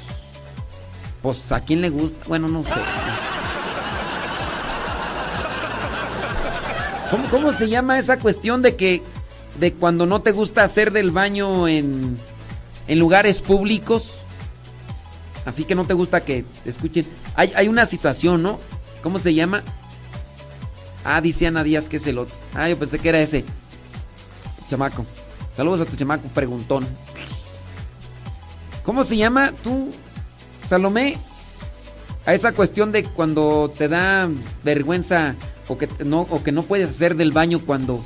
[1.21, 2.79] Pues a quién le gusta, bueno, no sé.
[7.11, 9.01] ¿Cómo, cómo se llama esa cuestión de que
[9.59, 12.17] de cuando no te gusta hacer del baño en,
[12.87, 14.13] en lugares públicos?
[15.45, 17.05] Así que no te gusta que escuchen.
[17.35, 18.59] Hay, hay una situación, ¿no?
[19.03, 19.63] ¿Cómo se llama?
[21.03, 22.35] Ah, dice Ana Díaz que es el otro.
[22.53, 23.45] Ah, yo pensé que era ese.
[24.67, 25.05] Chamaco.
[25.55, 26.85] Saludos a tu chamaco preguntón.
[28.83, 29.91] ¿Cómo se llama tú,
[30.67, 31.17] Salomé?
[32.25, 34.27] A esa cuestión de cuando te da
[34.63, 35.35] vergüenza
[35.67, 38.03] o que no, o que no puedes hacer del baño cuando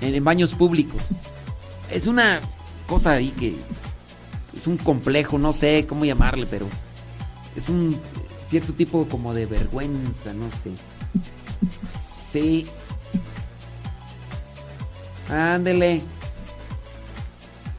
[0.00, 1.02] en, en baños públicos.
[1.90, 2.40] Es una
[2.86, 3.56] cosa ahí que
[4.56, 6.66] es un complejo, no sé cómo llamarle, pero
[7.56, 7.98] es un
[8.48, 10.70] cierto tipo como de vergüenza, no sé.
[12.32, 12.66] Sí.
[15.30, 16.02] Ándele.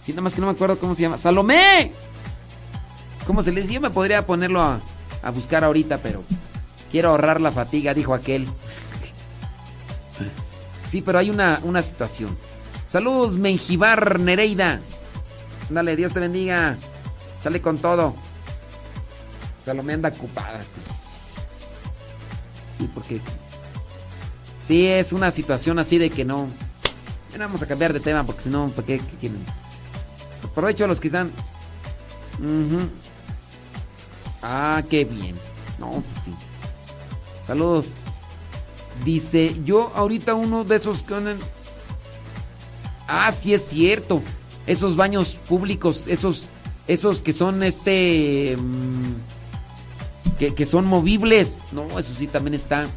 [0.02, 1.18] Sí, nada más que no me acuerdo cómo se llama.
[1.18, 1.91] ¡Salomé!
[3.26, 3.73] ¿Cómo se le dice?
[3.73, 4.80] Yo me podría ponerlo a,
[5.23, 6.23] a buscar ahorita, pero
[6.91, 8.48] quiero ahorrar la fatiga, dijo aquel.
[10.90, 12.38] Sí, pero hay una, una situación.
[12.88, 14.80] Saludos, Menjivar Nereida.
[15.70, 16.78] Dale, Dios te bendiga.
[17.44, 18.16] Sale con todo.
[19.60, 20.62] Salomé anda ocupada.
[22.78, 23.20] Sí, porque...
[24.62, 26.48] Sí, es una situación así de que no...
[27.38, 29.44] Vamos a cambiar de tema porque si no, ¿para qué, qué quieren?
[30.44, 31.32] Aprovecho a los que están...
[34.41, 35.36] Ah, qué bien.
[35.80, 36.34] No, pues sí.
[37.45, 38.03] Saludos.
[39.03, 41.14] Dice, yo ahorita uno de esos que
[43.07, 44.22] Ah, sí es cierto.
[44.68, 46.49] Esos baños públicos, esos,
[46.88, 49.15] esos que son este, mm,
[50.40, 51.65] que, que son movibles.
[51.72, 52.88] No, eso sí también está.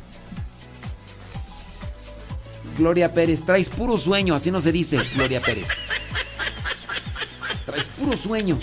[2.78, 5.66] Gloria Pérez, traes puro sueño, así no se dice, Gloria Pérez.
[7.66, 8.58] Traes puro sueño.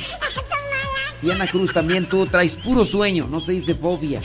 [1.21, 4.21] Diana Cruz, también tú traes puro sueño, no se dice fobia.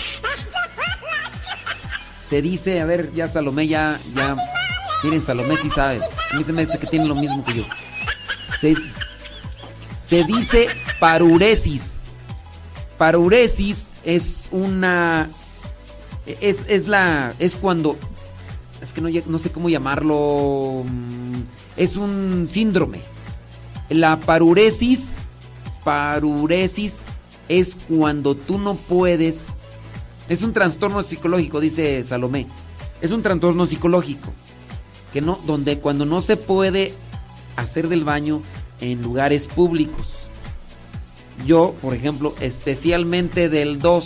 [2.28, 4.36] Se dice, a ver, ya Salomé, ya, ya.
[5.02, 6.01] Miren, Salomé sí sabe.
[6.32, 7.64] A mí se me dice que tiene lo mismo que yo.
[8.60, 8.74] Se,
[10.02, 10.68] se dice
[10.98, 12.16] paruresis.
[12.98, 15.28] Paruresis es una.
[16.27, 17.32] Es, es la.
[17.39, 17.97] Es cuando.
[18.82, 20.82] Es que no, no sé cómo llamarlo.
[20.85, 21.40] mm,
[21.77, 23.01] Es un síndrome.
[23.89, 25.16] La paruresis.
[25.85, 26.98] Paruresis
[27.48, 29.55] es cuando tú no puedes.
[30.28, 32.47] Es un trastorno psicológico, dice Salomé.
[33.01, 34.31] Es un trastorno psicológico.
[35.12, 36.95] Que no, donde cuando no se puede
[37.57, 38.43] hacer del baño
[38.81, 40.20] en lugares públicos.
[41.47, 44.05] Yo, por ejemplo, especialmente del 2.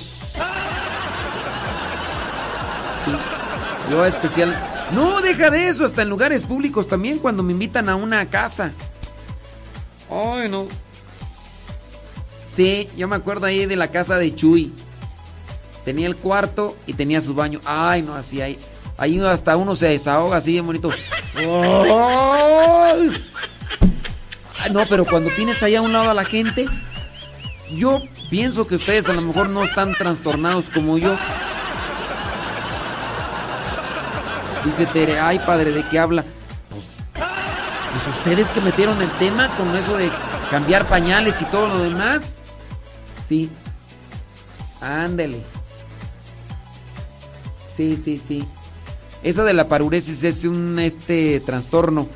[3.05, 3.13] Sí,
[3.91, 4.57] yo especial.
[4.95, 8.73] No, deja de eso, hasta en lugares públicos también cuando me invitan a una casa.
[10.11, 10.67] Ay, no.
[12.47, 14.73] Sí, yo me acuerdo ahí de la casa de Chuy.
[15.85, 17.61] Tenía el cuarto y tenía su baño.
[17.65, 18.59] Ay, no, así ahí.
[18.97, 20.91] Ahí hasta uno se desahoga así bien bonito.
[24.73, 26.67] No, pero cuando tienes ahí a un lado a la gente,
[27.77, 28.01] yo
[28.31, 31.15] pienso que ustedes a lo mejor no están trastornados como yo.
[34.65, 36.25] Dice Tere, ay padre, ¿de qué habla?
[36.71, 40.11] Pues, pues ustedes que metieron el tema con eso de
[40.51, 42.37] cambiar pañales y todo lo demás.
[43.29, 43.51] Sí.
[44.81, 45.43] Ándele.
[47.77, 48.49] Sí, sí, sí.
[49.25, 52.07] Eso de la paruresis es un este trastorno.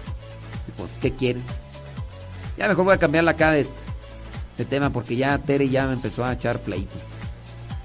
[0.76, 1.42] Pues, ¿qué quieren?
[2.58, 3.66] Ya mejor voy a cambiar la cara de,
[4.68, 6.96] tema porque ya Tere ya me empezó a echar pleito.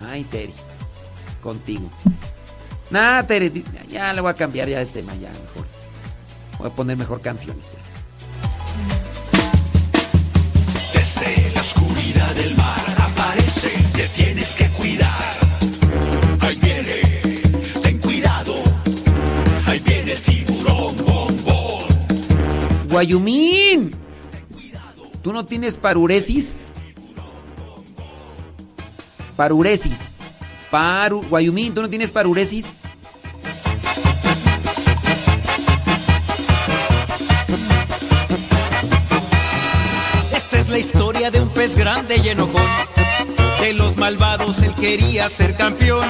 [0.05, 0.53] Ay, Tere.
[1.41, 1.89] Contigo.
[2.89, 5.65] Nada, Tere, di- ya le voy a cambiar ya de tema, ya mejor.
[6.59, 7.75] Voy a poner mejor canciones.
[10.93, 15.42] Desde la oscuridad del mar aparece, te tienes que cuidar.
[22.93, 23.91] Guayumín.
[25.23, 26.67] ¿Tú no tienes paruresis?
[29.35, 30.19] Paruresis.
[30.69, 32.81] Paru Guayumín, ¿tú no tienes paruresis?
[40.35, 42.61] Esta es la historia de un pez grande y enojón.
[43.59, 46.07] De los malvados él quería ser campeón.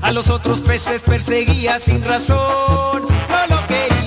[0.00, 3.02] A los otros peces perseguía sin razón.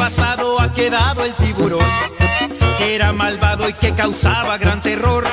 [0.00, 1.84] Pasado ha quedado el tiburón,
[2.78, 5.24] que era malvado y que causaba gran terror.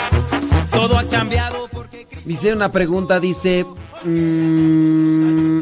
[0.69, 3.65] Todo ha cambiado porque Dice una pregunta, dice,
[4.03, 5.61] mm,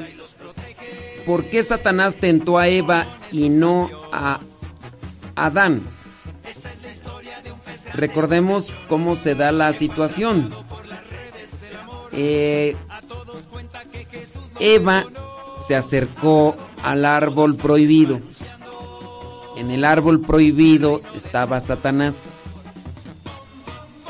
[1.24, 4.40] ¿por qué Satanás tentó a Eva y no a
[5.36, 5.84] Adán?
[7.94, 10.52] Recordemos cómo se da la situación.
[12.12, 12.76] Eh,
[14.60, 15.06] Eva
[15.68, 18.20] se acercó al árbol prohibido.
[19.58, 22.44] En el árbol prohibido estaba Satanás.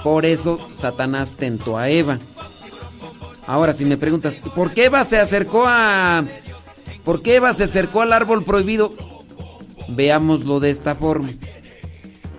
[0.04, 2.20] Por eso Satanás tentó a Eva.
[3.48, 6.24] Ahora, si me preguntas, ¿por qué Eva se acercó a...
[7.04, 8.92] ¿Por qué Eva se acercó al árbol prohibido?
[9.88, 11.30] Veámoslo de esta forma.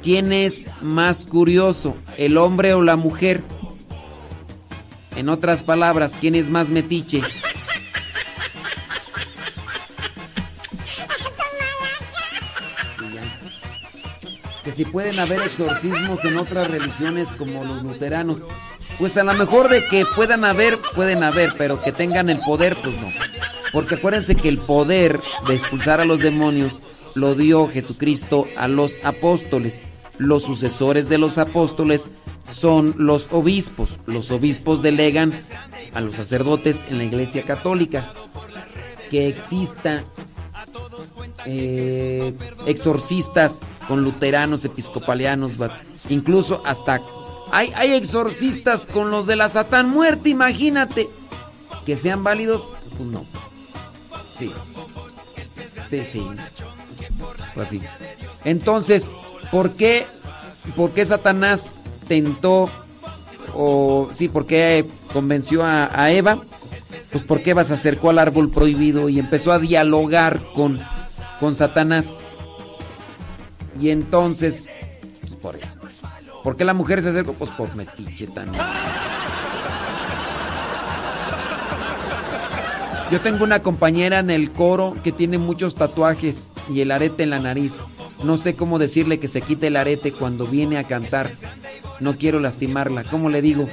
[0.03, 3.43] ¿Quién es más curioso, el hombre o la mujer?
[5.17, 7.23] En otras palabras, ¿quién es más metiche?
[14.77, 18.41] Si pueden haber exorcismos en otras religiones como los luteranos,
[18.99, 22.77] pues a lo mejor de que puedan haber, pueden haber, pero que tengan el poder,
[22.77, 23.09] pues no.
[23.73, 26.83] Porque acuérdense que el poder de expulsar a los demonios
[27.15, 29.81] lo dio Jesucristo a los apóstoles.
[30.19, 32.11] Los sucesores de los apóstoles
[32.51, 33.99] son los obispos.
[34.05, 35.33] Los obispos delegan
[35.95, 38.13] a los sacerdotes en la iglesia católica.
[39.11, 40.05] Que exista
[41.45, 42.35] eh,
[42.67, 45.53] exorcistas con luteranos, episcopalianos,
[46.09, 47.01] incluso hasta
[47.53, 51.09] hay, hay exorcistas con los de la Satán muerte, imagínate.
[51.85, 52.67] Que sean válidos,
[52.97, 53.25] pues no.
[54.39, 54.53] Sí.
[55.89, 56.27] Sí, sí.
[57.55, 57.81] Pues así.
[58.45, 59.13] Entonces,
[59.53, 60.07] ¿por qué,
[60.75, 62.69] por qué Satanás tentó
[63.55, 66.43] o sí, por qué convenció a Eva?
[67.11, 70.81] Pues porque Eva se acercó al árbol prohibido y empezó a dialogar con,
[71.41, 72.25] con Satanás.
[73.81, 74.69] Y entonces,
[75.21, 75.57] pues por.
[76.43, 77.33] ¿Por qué la mujer se acercó?
[77.33, 78.63] Pues por metiche también.
[83.11, 87.31] Yo tengo una compañera en el coro que tiene muchos tatuajes y el arete en
[87.31, 87.75] la nariz.
[88.25, 91.31] No sé cómo decirle que se quite el arete cuando viene a cantar.
[92.01, 93.05] No quiero lastimarla.
[93.05, 93.69] ¿Cómo le digo?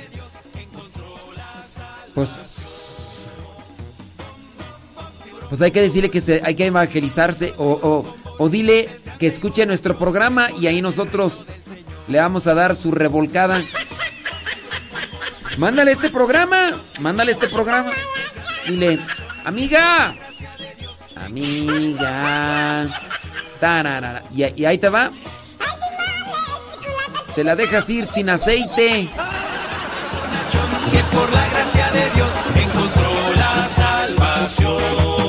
[2.14, 2.53] Pues.
[5.54, 8.90] Pues hay que decirle que hay que evangelizarse o dile
[9.20, 11.46] que escuche nuestro programa y ahí nosotros
[12.08, 13.62] le vamos a dar su revolcada.
[15.60, 17.92] Mándale este programa, mándale este programa.
[18.68, 19.00] Dile,
[19.46, 20.16] amiga,
[21.24, 22.88] amiga.
[23.60, 24.24] Tararara.
[24.34, 25.12] Y, y ahí te va.
[27.32, 29.08] Se la dejas ir sin aceite.
[30.92, 35.23] que por la gracia de Dios encontró la salvación.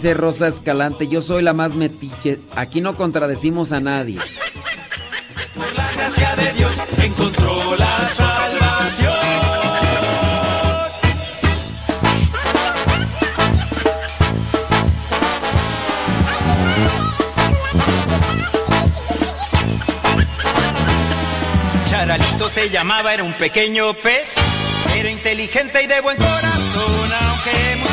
[0.00, 2.40] Dice Rosa Escalante, yo soy la más metiche.
[2.56, 4.16] Aquí no contradecimos a nadie.
[5.54, 6.72] Por la gracia de Dios
[7.04, 9.12] encontró la salvación.
[21.84, 24.36] Charalito se llamaba, era un pequeño pez.
[24.96, 27.89] Era inteligente y de buen corazón, aunque muchas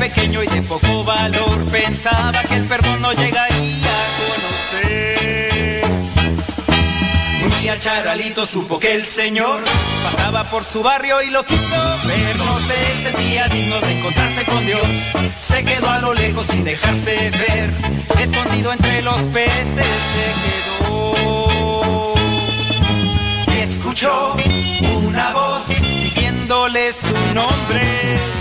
[0.00, 1.62] pequeño y de poco valor.
[1.70, 5.84] Pensaba que el perdón no llegaría a conocer.
[7.44, 9.60] Un día Charalito supo que el Señor
[10.02, 12.36] pasaba por su barrio y lo quiso ver.
[12.36, 14.88] No se sentía digno de encontrarse con Dios.
[15.38, 17.70] Se quedó a lo lejos sin dejarse ver.
[18.20, 22.14] Escondido entre los peces se quedó.
[23.54, 24.34] Y escuchó
[25.04, 28.39] una voz diciéndole su nombre.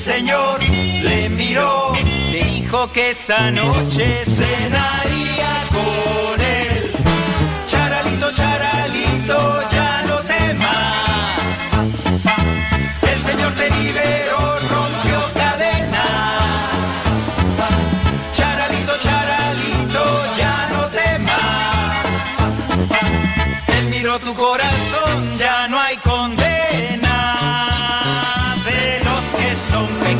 [0.00, 1.92] Señor le miró,
[2.32, 6.90] le dijo que esa noche cenaría con él.
[7.66, 11.40] Charalito, charalito, ya no temas.
[13.12, 14.38] El Señor te liberó,
[14.72, 16.80] rompió cadenas.
[18.32, 20.02] Charalito, charalito,
[20.38, 22.06] ya no temas.
[23.76, 24.79] Él miró tu corazón,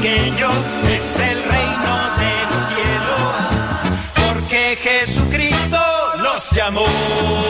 [0.09, 3.37] es el reino de los cielos.
[4.15, 5.79] Porque Jesucristo
[6.23, 7.50] los llamó.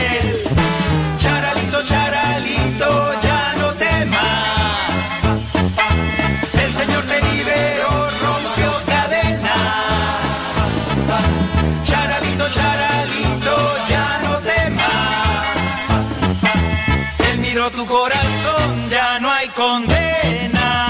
[1.85, 4.21] Charalito, ya no temas.
[6.53, 9.51] El Señor te liberó, rompió cadenas.
[11.83, 13.53] Charalito, charalito,
[13.89, 15.65] ya no temas.
[17.31, 20.87] Él miró tu corazón, ya no hay condena.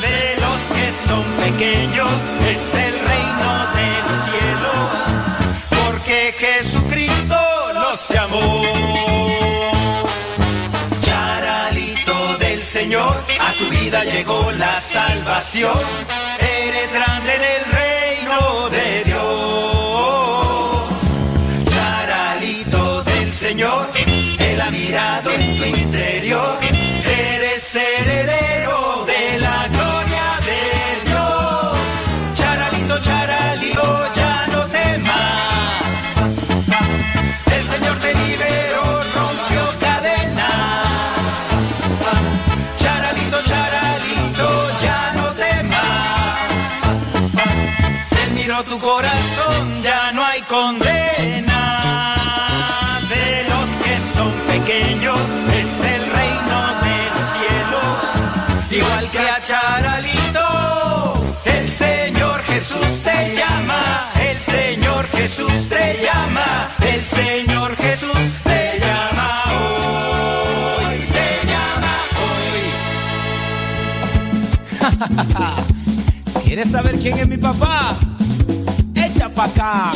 [0.00, 2.12] De los que son pequeños
[2.48, 3.25] es el reino
[12.98, 15.78] A tu vida llegó la salvación.
[16.38, 19.22] Eres grande en el reino de Dios.
[21.70, 23.90] Charalito del Señor,
[24.38, 25.05] Él ha mirado
[65.86, 66.68] te llama.
[66.92, 70.96] El Señor Jesús te llama hoy.
[71.16, 71.94] Te llama
[75.22, 76.42] hoy.
[76.44, 77.94] ¿Quieres saber quién es mi papá?
[78.94, 79.92] Echa pa' acá.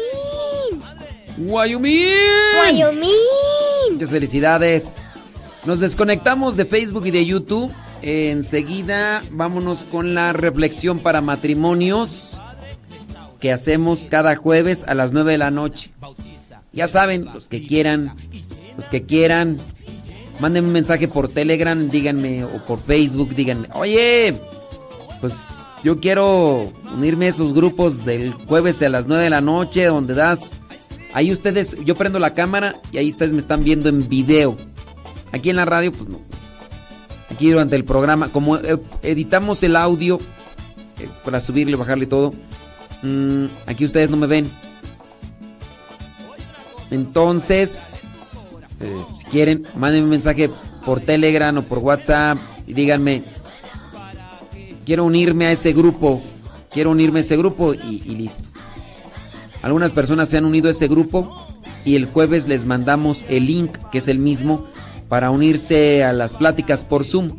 [1.37, 3.09] Wyoming.
[3.93, 5.13] Muchas felicidades.
[5.65, 7.73] Nos desconectamos de Facebook y de YouTube.
[8.03, 12.39] Enseguida vámonos con la reflexión para matrimonios
[13.39, 15.91] que hacemos cada jueves a las 9 de la noche.
[16.71, 18.15] Ya saben, los que quieran,
[18.77, 19.57] los que quieran,
[20.39, 24.35] mándenme un mensaje por Telegram, díganme, o por Facebook, díganme, oye,
[25.21, 25.33] pues
[25.85, 30.15] Yo quiero unirme a esos grupos del jueves a las 9 de la noche donde
[30.15, 30.57] das...
[31.13, 34.57] Ahí ustedes, yo prendo la cámara y ahí ustedes me están viendo en video.
[35.31, 36.19] Aquí en la radio, pues no.
[37.29, 40.17] Aquí durante el programa, como eh, editamos el audio
[40.99, 42.31] eh, para subirle, bajarle todo,
[43.03, 44.49] mm, aquí ustedes no me ven.
[46.89, 47.93] Entonces,
[48.81, 50.49] eh, si quieren, mándenme un mensaje
[50.83, 53.23] por Telegram o por WhatsApp y díganme,
[54.85, 56.21] quiero unirme a ese grupo,
[56.71, 58.43] quiero unirme a ese grupo y, listo.
[59.61, 61.47] Algunas personas se han unido a ese grupo
[61.83, 64.65] y el jueves les mandamos el link, que es el mismo,
[65.09, 67.31] para unirse a las pláticas por Zoom.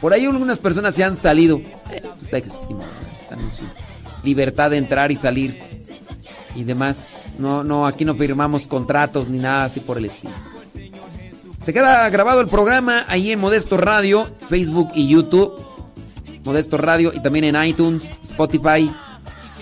[0.00, 1.56] Por ahí algunas personas se han salido.
[1.58, 3.62] Eh, pues, está- están en su
[4.24, 5.60] libertad de entrar y salir
[6.54, 7.26] y demás.
[7.38, 10.32] No, no, aquí no firmamos contratos ni nada así por el estilo.
[11.62, 15.52] Se queda grabado el programa ahí en Modesto Radio, Facebook y YouTube.
[16.44, 18.90] Modesto Radio y también en iTunes, Spotify,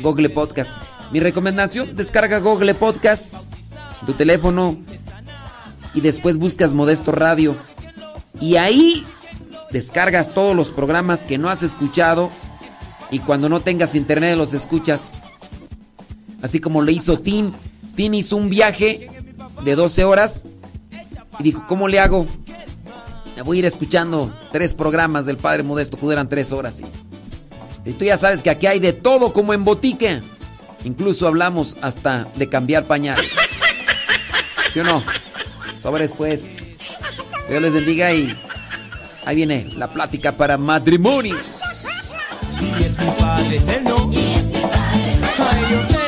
[0.00, 0.70] Google Podcast.
[1.12, 3.48] Mi recomendación, descarga Google Podcast
[4.06, 4.76] tu teléfono
[5.94, 7.56] y después buscas Modesto Radio.
[8.40, 9.06] Y ahí
[9.70, 12.30] descargas todos los programas que no has escuchado
[13.10, 15.38] y cuando no tengas internet los escuchas.
[16.42, 17.52] Así como lo hizo Tim.
[17.96, 19.10] Tim hizo un viaje
[19.64, 20.46] de 12 horas
[21.38, 22.26] y dijo, ¿cómo le hago?
[23.44, 26.80] Voy a ir escuchando tres programas del Padre Modesto que duran tres horas.
[26.80, 30.22] Y, y tú ya sabes que aquí hay de todo como en botique.
[30.84, 33.32] Incluso hablamos hasta de cambiar pañales.
[34.72, 35.02] ¿Sí o no?
[35.82, 36.42] Sobres pues.
[37.48, 38.36] Dios les bendiga y
[39.24, 41.38] ahí viene la plática para matrimonios.
[42.60, 44.10] Y es mi padre eterno.
[45.38, 46.07] Ay, yo tengo un